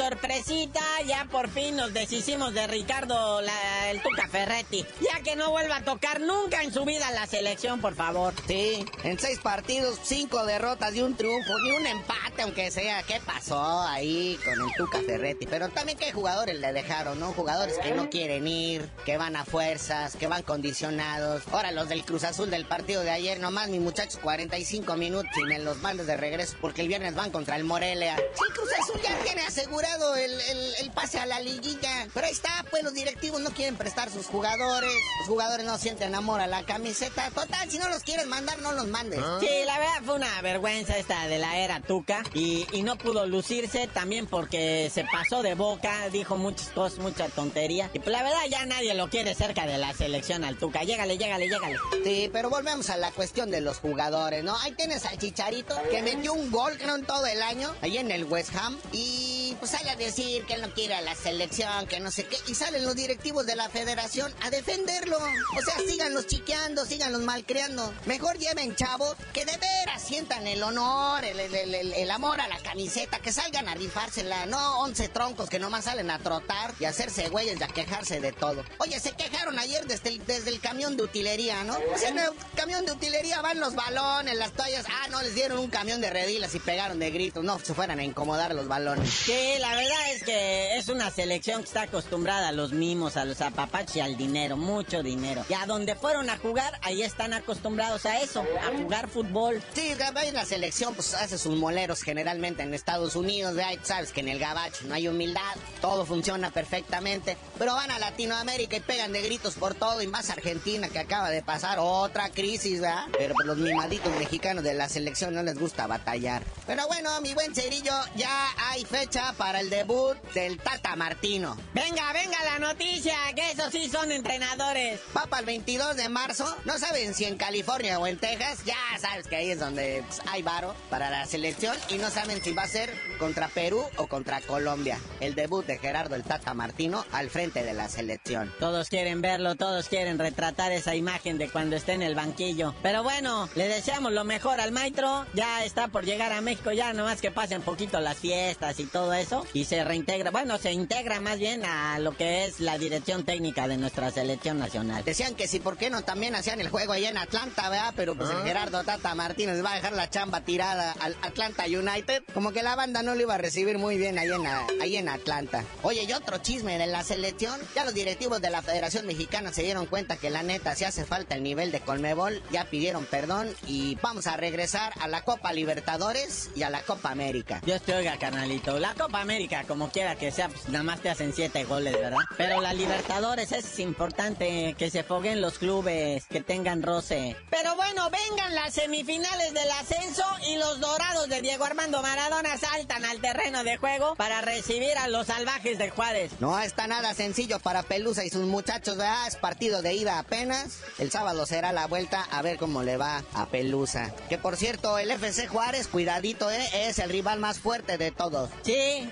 Sorpresita, 0.00 0.80
ya 1.06 1.26
por 1.30 1.50
fin 1.50 1.76
nos 1.76 1.92
deshicimos 1.92 2.54
de 2.54 2.66
Ricardo 2.66 3.40
el 3.40 4.00
Tuca 4.00 4.28
Ferretti. 4.28 4.86
Ya 5.00 5.22
que 5.22 5.36
no 5.36 5.50
vuelva 5.50 5.76
a 5.76 5.84
tocar 5.84 6.22
nunca 6.22 6.62
en 6.62 6.72
su 6.72 6.86
vida 6.86 7.10
la 7.10 7.26
selección, 7.26 7.82
por 7.82 7.94
favor. 7.94 8.32
Sí, 8.46 8.82
en 9.04 9.18
seis 9.18 9.40
partidos, 9.40 9.98
cinco 10.02 10.46
derrotas 10.46 10.94
y 10.94 11.02
un 11.02 11.16
triunfo, 11.16 11.52
y 11.66 11.72
un 11.72 11.86
empate, 11.86 12.42
aunque 12.42 12.70
sea. 12.70 13.02
¿Qué 13.02 13.20
pasó 13.26 13.82
ahí 13.82 14.38
con 14.42 14.54
el 14.54 14.74
Tuca 14.74 15.00
Ferretti? 15.04 15.46
Pero 15.46 15.68
también 15.68 15.98
qué 15.98 16.12
jugadores 16.12 16.58
le 16.58 16.72
dejaron, 16.72 17.20
¿no? 17.20 17.34
Jugadores 17.34 17.76
que 17.82 17.92
no 17.92 18.08
quieren 18.08 18.48
ir, 18.48 18.88
que 19.04 19.18
van 19.18 19.36
a 19.36 19.44
fuerzas, 19.44 20.16
que 20.16 20.28
van 20.28 20.42
condicionados. 20.42 21.42
Ahora 21.52 21.72
los 21.72 21.90
del 21.90 22.06
Cruz 22.06 22.24
Azul 22.24 22.48
del 22.48 22.64
partido 22.64 23.02
de 23.02 23.10
ayer, 23.10 23.38
nomás 23.38 23.68
mis 23.68 23.82
muchachos, 23.82 24.18
45 24.22 24.96
minutos 24.96 25.30
y 25.36 25.42
me 25.42 25.58
los 25.58 25.76
mandes 25.78 26.06
de 26.06 26.16
regreso 26.16 26.56
porque 26.58 26.80
el 26.80 26.88
viernes 26.88 27.14
van 27.14 27.30
contra 27.30 27.56
el 27.56 27.64
Morelia. 27.64 28.16
Sí, 28.16 28.44
Cruz 28.54 28.70
Azul 28.80 29.00
ya 29.02 29.14
tiene 29.24 29.42
asegurado 29.42 29.89
logrado 29.90 30.16
el, 30.16 30.32
el, 30.80 30.90
pase 30.90 31.18
a 31.18 31.26
la 31.26 31.40
liguilla. 31.40 32.06
Pero 32.12 32.26
ahí 32.26 32.32
está, 32.32 32.64
pues 32.70 32.82
los 32.82 32.94
directivos 32.94 33.40
no 33.40 33.50
quieren 33.50 33.76
prestar 33.76 34.10
sus 34.10 34.26
jugadores. 34.26 34.92
Los 35.20 35.28
jugadores 35.28 35.66
no 35.66 35.78
sienten 35.78 36.14
amor 36.14 36.40
a 36.40 36.46
la 36.46 36.64
camiseta. 36.64 37.30
Total, 37.30 37.70
si 37.70 37.78
no 37.78 37.88
los 37.88 38.02
quieres 38.02 38.26
mandar, 38.26 38.60
no 38.60 38.72
los 38.72 38.86
mandes. 38.86 39.20
Sí, 39.40 39.48
la 39.64 39.78
verdad 39.78 40.02
fue 40.04 40.14
una 40.16 40.42
vergüenza 40.42 40.96
esta 40.96 41.26
de 41.26 41.38
la 41.38 41.58
era 41.58 41.80
Tuca. 41.80 42.22
Y, 42.34 42.66
y 42.72 42.82
no 42.82 42.96
pudo 42.96 43.26
lucirse 43.26 43.88
también 43.88 44.26
porque 44.26 44.90
se 44.92 45.04
pasó 45.04 45.42
de 45.42 45.54
boca, 45.54 46.08
dijo 46.10 46.36
muchas 46.36 46.68
cosas, 46.68 46.98
mucha 46.98 47.28
tontería. 47.28 47.90
Y 47.92 47.98
pues 47.98 48.10
la 48.10 48.22
verdad 48.22 48.40
ya 48.50 48.66
nadie 48.66 48.94
lo 48.94 49.08
quiere 49.08 49.34
cerca 49.34 49.66
de 49.66 49.78
la 49.78 49.92
selección 49.94 50.44
al 50.44 50.56
Tuca. 50.56 50.82
Llégale, 50.82 51.18
llégale, 51.18 51.48
llégale. 51.48 51.76
Sí, 52.04 52.30
pero 52.32 52.50
volvemos 52.50 52.90
a 52.90 52.96
la 52.96 53.10
cuestión 53.12 53.50
de 53.50 53.60
los 53.60 53.78
jugadores, 53.78 54.44
¿no? 54.44 54.56
Ahí 54.60 54.72
tienes 54.72 55.04
al 55.04 55.18
Chicharito 55.18 55.74
que 55.90 56.02
metió 56.02 56.32
un 56.32 56.50
gol, 56.50 56.76
creo, 56.78 56.96
en 56.96 57.04
todo 57.04 57.26
el 57.26 57.42
año, 57.42 57.74
ahí 57.82 57.98
en 57.98 58.10
el 58.10 58.24
West 58.24 58.54
Ham. 58.56 58.78
Y 58.92 59.39
pues 59.60 59.72
sale 59.72 59.90
a 59.90 59.96
decir 59.96 60.44
que 60.46 60.54
él 60.54 60.62
no 60.62 60.72
quiere 60.72 60.94
a 60.94 61.02
la 61.02 61.14
selección, 61.14 61.86
que 61.86 62.00
no 62.00 62.10
sé 62.10 62.24
qué. 62.24 62.36
Y 62.48 62.54
salen 62.54 62.84
los 62.84 62.96
directivos 62.96 63.46
de 63.46 63.54
la 63.54 63.68
federación 63.68 64.34
a 64.42 64.50
defenderlo. 64.50 65.18
O 65.18 65.62
sea, 65.62 65.74
síganlos 65.86 66.26
chiqueando, 66.26 66.84
síganlos 66.86 67.20
malcreando. 67.20 67.92
Mejor 68.06 68.38
lleven 68.38 68.74
chavos 68.74 69.16
que 69.32 69.44
de 69.44 69.56
veras 69.58 70.02
sientan 70.02 70.46
el 70.46 70.62
honor, 70.62 71.24
el, 71.24 71.38
el, 71.38 72.10
amor 72.10 72.40
a 72.40 72.48
la 72.48 72.58
camiseta, 72.58 73.20
que 73.20 73.32
salgan 73.32 73.68
a 73.68 73.74
rifársela, 73.74 74.46
no 74.46 74.80
11 74.80 75.08
troncos 75.08 75.48
que 75.50 75.58
nomás 75.58 75.84
salen 75.84 76.10
a 76.10 76.18
trotar 76.18 76.74
y 76.80 76.86
hacerse 76.86 77.28
güeyes 77.28 77.60
y 77.60 77.62
a 77.62 77.68
quejarse 77.68 78.20
de 78.20 78.32
todo. 78.32 78.64
Oye, 78.78 78.98
se 78.98 79.12
quejaron 79.12 79.58
ayer 79.58 79.86
desde 79.86 80.08
el, 80.08 80.26
desde 80.26 80.50
el 80.50 80.60
camión 80.60 80.96
de 80.96 81.04
utilería, 81.04 81.62
¿no? 81.64 81.78
Pues 81.88 82.02
en 82.02 82.18
el 82.18 82.30
camión 82.56 82.86
de 82.86 82.92
utilería 82.92 83.42
van 83.42 83.60
los 83.60 83.74
balones, 83.74 84.36
las 84.36 84.52
toallas. 84.52 84.86
Ah, 84.88 85.08
no, 85.10 85.22
les 85.22 85.34
dieron 85.34 85.58
un 85.58 85.68
camión 85.68 86.00
de 86.00 86.10
redilas 86.10 86.54
y 86.54 86.60
pegaron 86.60 86.98
de 86.98 87.10
gritos. 87.10 87.44
No, 87.44 87.58
se 87.58 87.74
fueran 87.74 87.98
a 87.98 88.04
incomodar 88.04 88.54
los 88.54 88.66
balones. 88.66 89.10
Sí, 89.50 89.58
la 89.58 89.74
verdad 89.74 90.12
es 90.14 90.22
que 90.22 90.76
es 90.76 90.88
una 90.88 91.10
selección 91.10 91.62
que 91.62 91.66
está 91.66 91.82
acostumbrada 91.82 92.48
a 92.48 92.52
los 92.52 92.72
mimos, 92.72 93.16
a 93.16 93.24
los 93.24 93.40
apapachos 93.40 93.96
y 93.96 94.00
al 94.00 94.16
dinero, 94.16 94.56
mucho 94.56 95.02
dinero. 95.02 95.44
Y 95.48 95.54
a 95.54 95.66
donde 95.66 95.96
fueron 95.96 96.30
a 96.30 96.36
jugar, 96.36 96.78
ahí 96.82 97.02
están 97.02 97.32
acostumbrados 97.32 98.06
a 98.06 98.20
eso, 98.20 98.42
a 98.42 98.76
jugar 98.76 99.08
fútbol. 99.08 99.60
Sí, 99.74 99.90
en 99.90 100.34
la 100.34 100.44
selección, 100.44 100.94
pues 100.94 101.14
hace 101.14 101.36
sus 101.36 101.56
moleros 101.56 102.02
generalmente 102.02 102.62
en 102.62 102.74
Estados 102.74 103.16
Unidos, 103.16 103.54
¿verdad? 103.54 103.72
sabes 103.82 104.12
que 104.12 104.20
en 104.20 104.28
el 104.28 104.38
gabacho 104.38 104.84
no 104.84 104.94
hay 104.94 105.08
humildad, 105.08 105.40
todo 105.80 106.06
funciona 106.06 106.50
perfectamente. 106.50 107.36
Pero 107.58 107.74
van 107.74 107.90
a 107.90 107.98
Latinoamérica 107.98 108.76
y 108.76 108.80
pegan 108.80 109.12
de 109.12 109.22
gritos 109.22 109.54
por 109.54 109.74
todo, 109.74 110.00
y 110.00 110.06
más 110.06 110.30
Argentina 110.30 110.88
que 110.88 110.98
acaba 110.98 111.30
de 111.30 111.42
pasar 111.42 111.78
otra 111.80 112.28
crisis, 112.30 112.80
¿verdad? 112.80 113.06
Pero 113.18 113.34
pues, 113.34 113.46
los 113.46 113.56
mimaditos 113.56 114.14
mexicanos 114.16 114.62
de 114.62 114.74
la 114.74 114.88
selección 114.88 115.34
no 115.34 115.42
les 115.42 115.58
gusta 115.58 115.88
batallar. 115.88 116.44
Pero 116.66 116.86
bueno, 116.86 117.20
mi 117.20 117.34
buen 117.34 117.52
cerillo, 117.54 117.94
ya 118.14 118.48
hay 118.70 118.84
fecha 118.84 119.32
para 119.40 119.60
el 119.60 119.70
debut 119.70 120.18
del 120.34 120.58
Tata 120.58 120.96
Martino. 120.96 121.56
Venga, 121.72 122.12
venga 122.12 122.36
la 122.44 122.58
noticia, 122.58 123.16
que 123.34 123.52
esos 123.52 123.72
sí 123.72 123.88
son 123.88 124.12
entrenadores. 124.12 125.00
Va 125.16 125.26
el 125.38 125.46
22 125.46 125.96
de 125.96 126.10
marzo, 126.10 126.44
no 126.66 126.78
saben 126.78 127.14
si 127.14 127.24
en 127.24 127.38
California 127.38 127.98
o 127.98 128.06
en 128.06 128.18
Texas, 128.18 128.62
ya 128.66 128.76
sabes 129.00 129.26
que 129.26 129.36
ahí 129.36 129.50
es 129.50 129.58
donde 129.58 130.04
pues, 130.06 130.20
hay 130.26 130.42
varo 130.42 130.74
para 130.90 131.08
la 131.08 131.24
selección 131.24 131.74
y 131.88 131.96
no 131.96 132.10
saben 132.10 132.42
si 132.42 132.52
va 132.52 132.64
a 132.64 132.68
ser 132.68 132.92
contra 133.18 133.48
Perú 133.48 133.82
o 133.96 134.08
contra 134.08 134.42
Colombia. 134.42 134.98
El 135.20 135.34
debut 135.34 135.64
de 135.64 135.78
Gerardo 135.78 136.16
el 136.16 136.22
Tata 136.24 136.52
Martino 136.52 137.06
al 137.10 137.30
frente 137.30 137.62
de 137.62 137.72
la 137.72 137.88
selección. 137.88 138.52
Todos 138.58 138.90
quieren 138.90 139.22
verlo, 139.22 139.54
todos 139.54 139.88
quieren 139.88 140.18
retratar 140.18 140.72
esa 140.72 140.94
imagen 140.94 141.38
de 141.38 141.48
cuando 141.48 141.76
esté 141.76 141.92
en 141.92 142.02
el 142.02 142.14
banquillo. 142.14 142.74
Pero 142.82 143.02
bueno, 143.02 143.48
le 143.54 143.68
deseamos 143.68 144.12
lo 144.12 144.24
mejor 144.24 144.60
al 144.60 144.72
maestro. 144.72 145.24
Ya 145.32 145.64
está 145.64 145.88
por 145.88 146.04
llegar 146.04 146.34
a 146.34 146.42
México, 146.42 146.72
ya 146.72 146.92
nomás 146.92 147.22
que 147.22 147.30
pasen 147.30 147.62
poquito 147.62 148.00
las 148.00 148.18
fiestas 148.18 148.78
y 148.78 148.84
todo 148.84 149.14
eso. 149.14 149.19
Y 149.52 149.64
se 149.64 149.84
reintegra, 149.84 150.30
bueno, 150.30 150.58
se 150.58 150.72
integra 150.72 151.20
más 151.20 151.38
bien 151.38 151.64
a 151.64 151.98
lo 151.98 152.16
que 152.16 152.44
es 152.44 152.60
la 152.60 152.78
dirección 152.78 153.24
técnica 153.24 153.68
de 153.68 153.76
nuestra 153.76 154.10
selección 154.10 154.58
nacional. 154.58 155.04
Decían 155.04 155.34
que 155.34 155.48
si, 155.48 155.60
¿por 155.60 155.76
qué 155.76 155.90
no 155.90 156.02
también 156.02 156.34
hacían 156.34 156.60
el 156.60 156.68
juego 156.68 156.92
allá 156.92 157.10
en 157.10 157.18
Atlanta, 157.18 157.68
verdad? 157.68 157.92
Pero 157.96 158.14
pues 158.14 158.30
el 158.30 158.36
ah. 158.36 158.44
Gerardo 158.44 158.84
Tata 158.84 159.14
Martínez 159.14 159.64
va 159.64 159.72
a 159.72 159.76
dejar 159.76 159.92
la 159.92 160.08
chamba 160.08 160.42
tirada 160.42 160.92
al 161.00 161.16
Atlanta 161.22 161.64
United. 161.66 162.22
Como 162.32 162.52
que 162.52 162.62
la 162.62 162.76
banda 162.76 163.02
no 163.02 163.14
lo 163.14 163.20
iba 163.20 163.34
a 163.34 163.38
recibir 163.38 163.78
muy 163.78 163.98
bien 163.98 164.18
ahí 164.18 164.28
en, 164.28 164.46
ahí 164.80 164.96
en 164.96 165.08
Atlanta. 165.08 165.64
Oye, 165.82 166.04
y 166.04 166.12
otro 166.12 166.38
chisme 166.38 166.78
de 166.78 166.86
la 166.86 167.04
selección. 167.04 167.60
Ya 167.74 167.84
los 167.84 167.94
directivos 167.94 168.40
de 168.40 168.50
la 168.50 168.62
Federación 168.62 169.06
Mexicana 169.06 169.52
se 169.52 169.62
dieron 169.62 169.86
cuenta 169.86 170.16
que 170.16 170.30
la 170.30 170.42
neta, 170.42 170.74
si 170.74 170.84
hace 170.84 171.04
falta 171.04 171.34
el 171.34 171.42
nivel 171.42 171.72
de 171.72 171.80
Colmebol, 171.80 172.42
ya 172.50 172.64
pidieron 172.64 173.04
perdón 173.04 173.48
y 173.66 173.96
vamos 173.96 174.26
a 174.26 174.36
regresar 174.36 174.92
a 175.00 175.08
la 175.08 175.22
Copa 175.22 175.52
Libertadores 175.52 176.50
y 176.54 176.62
a 176.62 176.70
la 176.70 176.82
Copa 176.82 177.10
América. 177.10 177.60
Dios 177.64 177.82
te 177.82 177.94
oiga, 177.94 178.16
carnalito. 178.18 178.78
La 178.78 178.94
Copa 178.94 179.09
América, 179.18 179.64
como 179.66 179.90
quiera 179.90 180.16
que 180.16 180.30
sea, 180.30 180.48
pues 180.48 180.68
nada 180.68 180.84
más 180.84 181.00
te 181.00 181.10
hacen 181.10 181.32
siete 181.32 181.64
goles, 181.64 181.92
¿verdad? 181.92 182.18
Pero 182.36 182.60
la 182.60 182.72
Libertadores 182.72 183.52
es 183.52 183.78
importante 183.78 184.74
que 184.78 184.90
se 184.90 185.02
foguen 185.02 185.40
los 185.40 185.58
clubes, 185.58 186.24
que 186.26 186.40
tengan 186.40 186.82
roce. 186.82 187.36
Pero 187.50 187.76
bueno, 187.76 188.08
vengan 188.10 188.54
las 188.54 188.74
semifinales 188.74 189.52
del 189.54 189.70
ascenso 189.72 190.24
y 190.48 190.56
los 190.56 190.80
dorados 190.80 191.28
de 191.28 191.42
Diego 191.42 191.64
Armando 191.64 192.02
Maradona 192.02 192.56
saltan 192.56 193.04
al 193.04 193.20
terreno 193.20 193.64
de 193.64 193.76
juego 193.76 194.14
para 194.16 194.40
recibir 194.40 194.96
a 194.98 195.08
los 195.08 195.26
salvajes 195.26 195.78
de 195.78 195.90
Juárez. 195.90 196.32
No 196.40 196.58
está 196.60 196.86
nada 196.86 197.14
sencillo 197.14 197.58
para 197.60 197.82
Pelusa 197.82 198.24
y 198.24 198.30
sus 198.30 198.46
muchachos, 198.46 198.96
¿verdad? 198.96 199.26
Es 199.26 199.36
partido 199.36 199.82
de 199.82 199.94
ida 199.94 200.18
apenas. 200.18 200.78
El 200.98 201.10
sábado 201.10 201.46
será 201.46 201.72
la 201.72 201.86
vuelta 201.86 202.22
a 202.30 202.42
ver 202.42 202.58
cómo 202.58 202.82
le 202.82 202.96
va 202.96 203.22
a 203.34 203.46
Pelusa. 203.46 204.14
Que 204.28 204.38
por 204.38 204.56
cierto, 204.56 204.98
el 204.98 205.10
FC 205.10 205.48
Juárez, 205.48 205.88
cuidadito, 205.88 206.50
¿eh? 206.50 206.88
Es 206.88 206.98
el 206.98 207.10
rival 207.10 207.38
más 207.40 207.58
fuerte 207.58 207.98
de 207.98 208.10
todos. 208.10 208.50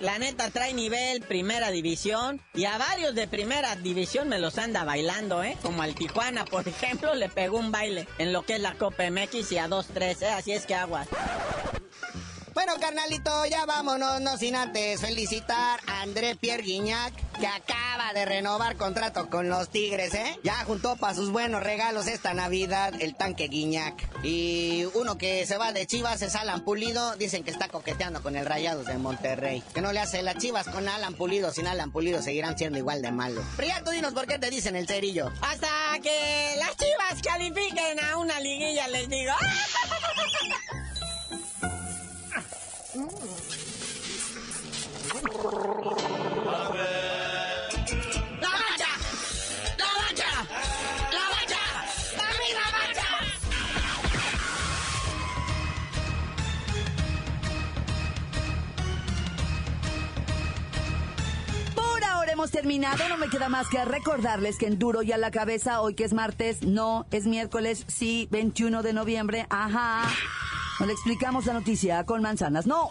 La 0.01 0.19
neta 0.19 0.51
trae 0.51 0.75
nivel 0.75 1.23
primera 1.23 1.71
división 1.71 2.41
y 2.55 2.65
a 2.65 2.79
varios 2.79 3.15
de 3.15 3.27
primera 3.29 3.77
división 3.77 4.29
me 4.29 4.39
los 4.39 4.59
anda 4.59 4.85
bailando, 4.85 5.43
¿eh? 5.43 5.57
Como 5.63 5.83
al 5.83 5.95
Tijuana, 5.95 6.45
por 6.45 6.67
ejemplo, 6.67 7.15
le 7.15 7.29
pegó 7.29 7.59
un 7.59 7.73
baile 7.73 8.07
en 8.19 8.33
lo 8.33 8.43
que 8.43 8.55
es 8.55 8.61
la 8.61 8.75
Copa 8.75 9.11
MX 9.11 9.53
y 9.53 9.59
a 9.59 9.69
2-3, 9.69 10.23
¿eh? 10.23 10.29
Así 10.29 10.53
es 10.53 10.67
que 10.67 10.75
aguas. 10.75 11.09
Bueno, 12.59 12.75
carnalito, 12.81 13.47
ya 13.47 13.67
vámonos, 13.67 14.21
no 14.21 14.37
sin 14.37 14.57
antes 14.57 15.01
felicitar 15.01 15.79
a 15.87 16.01
André 16.01 16.35
Pierre 16.35 16.65
Guignac, 16.65 17.15
que 17.39 17.47
acaba 17.47 18.13
de 18.13 18.25
renovar 18.25 18.77
contrato 18.77 19.31
con 19.31 19.49
los 19.49 19.69
Tigres, 19.69 20.13
¿eh? 20.15 20.41
Ya 20.43 20.65
juntó 20.65 20.97
para 20.97 21.15
sus 21.15 21.31
buenos 21.31 21.63
regalos 21.63 22.09
esta 22.09 22.35
Navidad 22.35 22.93
el 23.01 23.15
tanque 23.15 23.47
Guiñac. 23.47 23.95
Y 24.25 24.87
uno 24.95 25.17
que 25.19 25.47
se 25.47 25.57
va 25.57 25.73
de 25.73 25.87
Chivas 25.87 26.21
es 26.23 26.35
Alan 26.35 26.65
Pulido, 26.65 27.15
dicen 27.15 27.45
que 27.45 27.53
está 27.53 27.69
coqueteando 27.69 28.25
con 28.25 28.35
el 28.35 28.45
Rayados 28.45 28.87
de 28.87 28.99
Monterrey. 28.99 29.63
Que 29.73 29.81
no 29.81 29.93
le 29.93 30.01
hace 30.01 30.25
las 30.25 30.39
Chivas 30.39 30.67
con 30.67 30.89
Alan 30.89 31.15
Pulido, 31.15 31.53
sin 31.53 31.69
Alan 31.69 31.93
Pulido 31.93 32.23
seguirán 32.23 32.59
siendo 32.59 32.77
igual 32.77 33.03
de 33.03 33.13
malos. 33.13 33.45
Pero 33.57 33.69
ya 33.69 33.85
tú 33.85 33.93
dinos 33.93 34.15
por 34.15 34.27
qué 34.27 34.41
te 34.41 34.51
dicen 34.51 34.75
el 34.75 34.89
cerillo. 34.89 35.31
Hasta 35.43 35.69
que 36.03 36.57
las 36.59 36.77
Chivas 36.77 37.23
califiquen 37.23 38.01
a 38.01 38.17
una 38.17 38.41
liguilla, 38.41 38.89
les 38.89 39.09
digo. 39.09 39.33
hemos 62.39 62.51
terminado. 62.53 63.09
No 63.09 63.17
me 63.17 63.29
queda 63.29 63.49
más 63.49 63.69
que 63.69 63.85
recordarles 63.85 64.59
que 64.59 64.67
en 64.67 64.79
Duro 64.79 65.03
y 65.03 65.11
a 65.11 65.19
la 65.19 65.33
cabeza, 65.33 65.81
hoy 65.81 65.95
que 65.95 66.05
es 66.05 66.13
martes, 66.13 66.63
no, 66.63 67.05
es 67.11 67.27
miércoles, 67.27 67.85
sí, 67.89 68.29
21 68.31 68.83
de 68.85 68.93
noviembre, 68.93 69.47
ajá. 69.51 70.05
No 70.79 70.87
le 70.87 70.93
explicamos 70.93 71.47
la 71.47 71.55
noticia 71.55 72.05
con 72.05 72.23
manzanas, 72.23 72.65
no. 72.65 72.91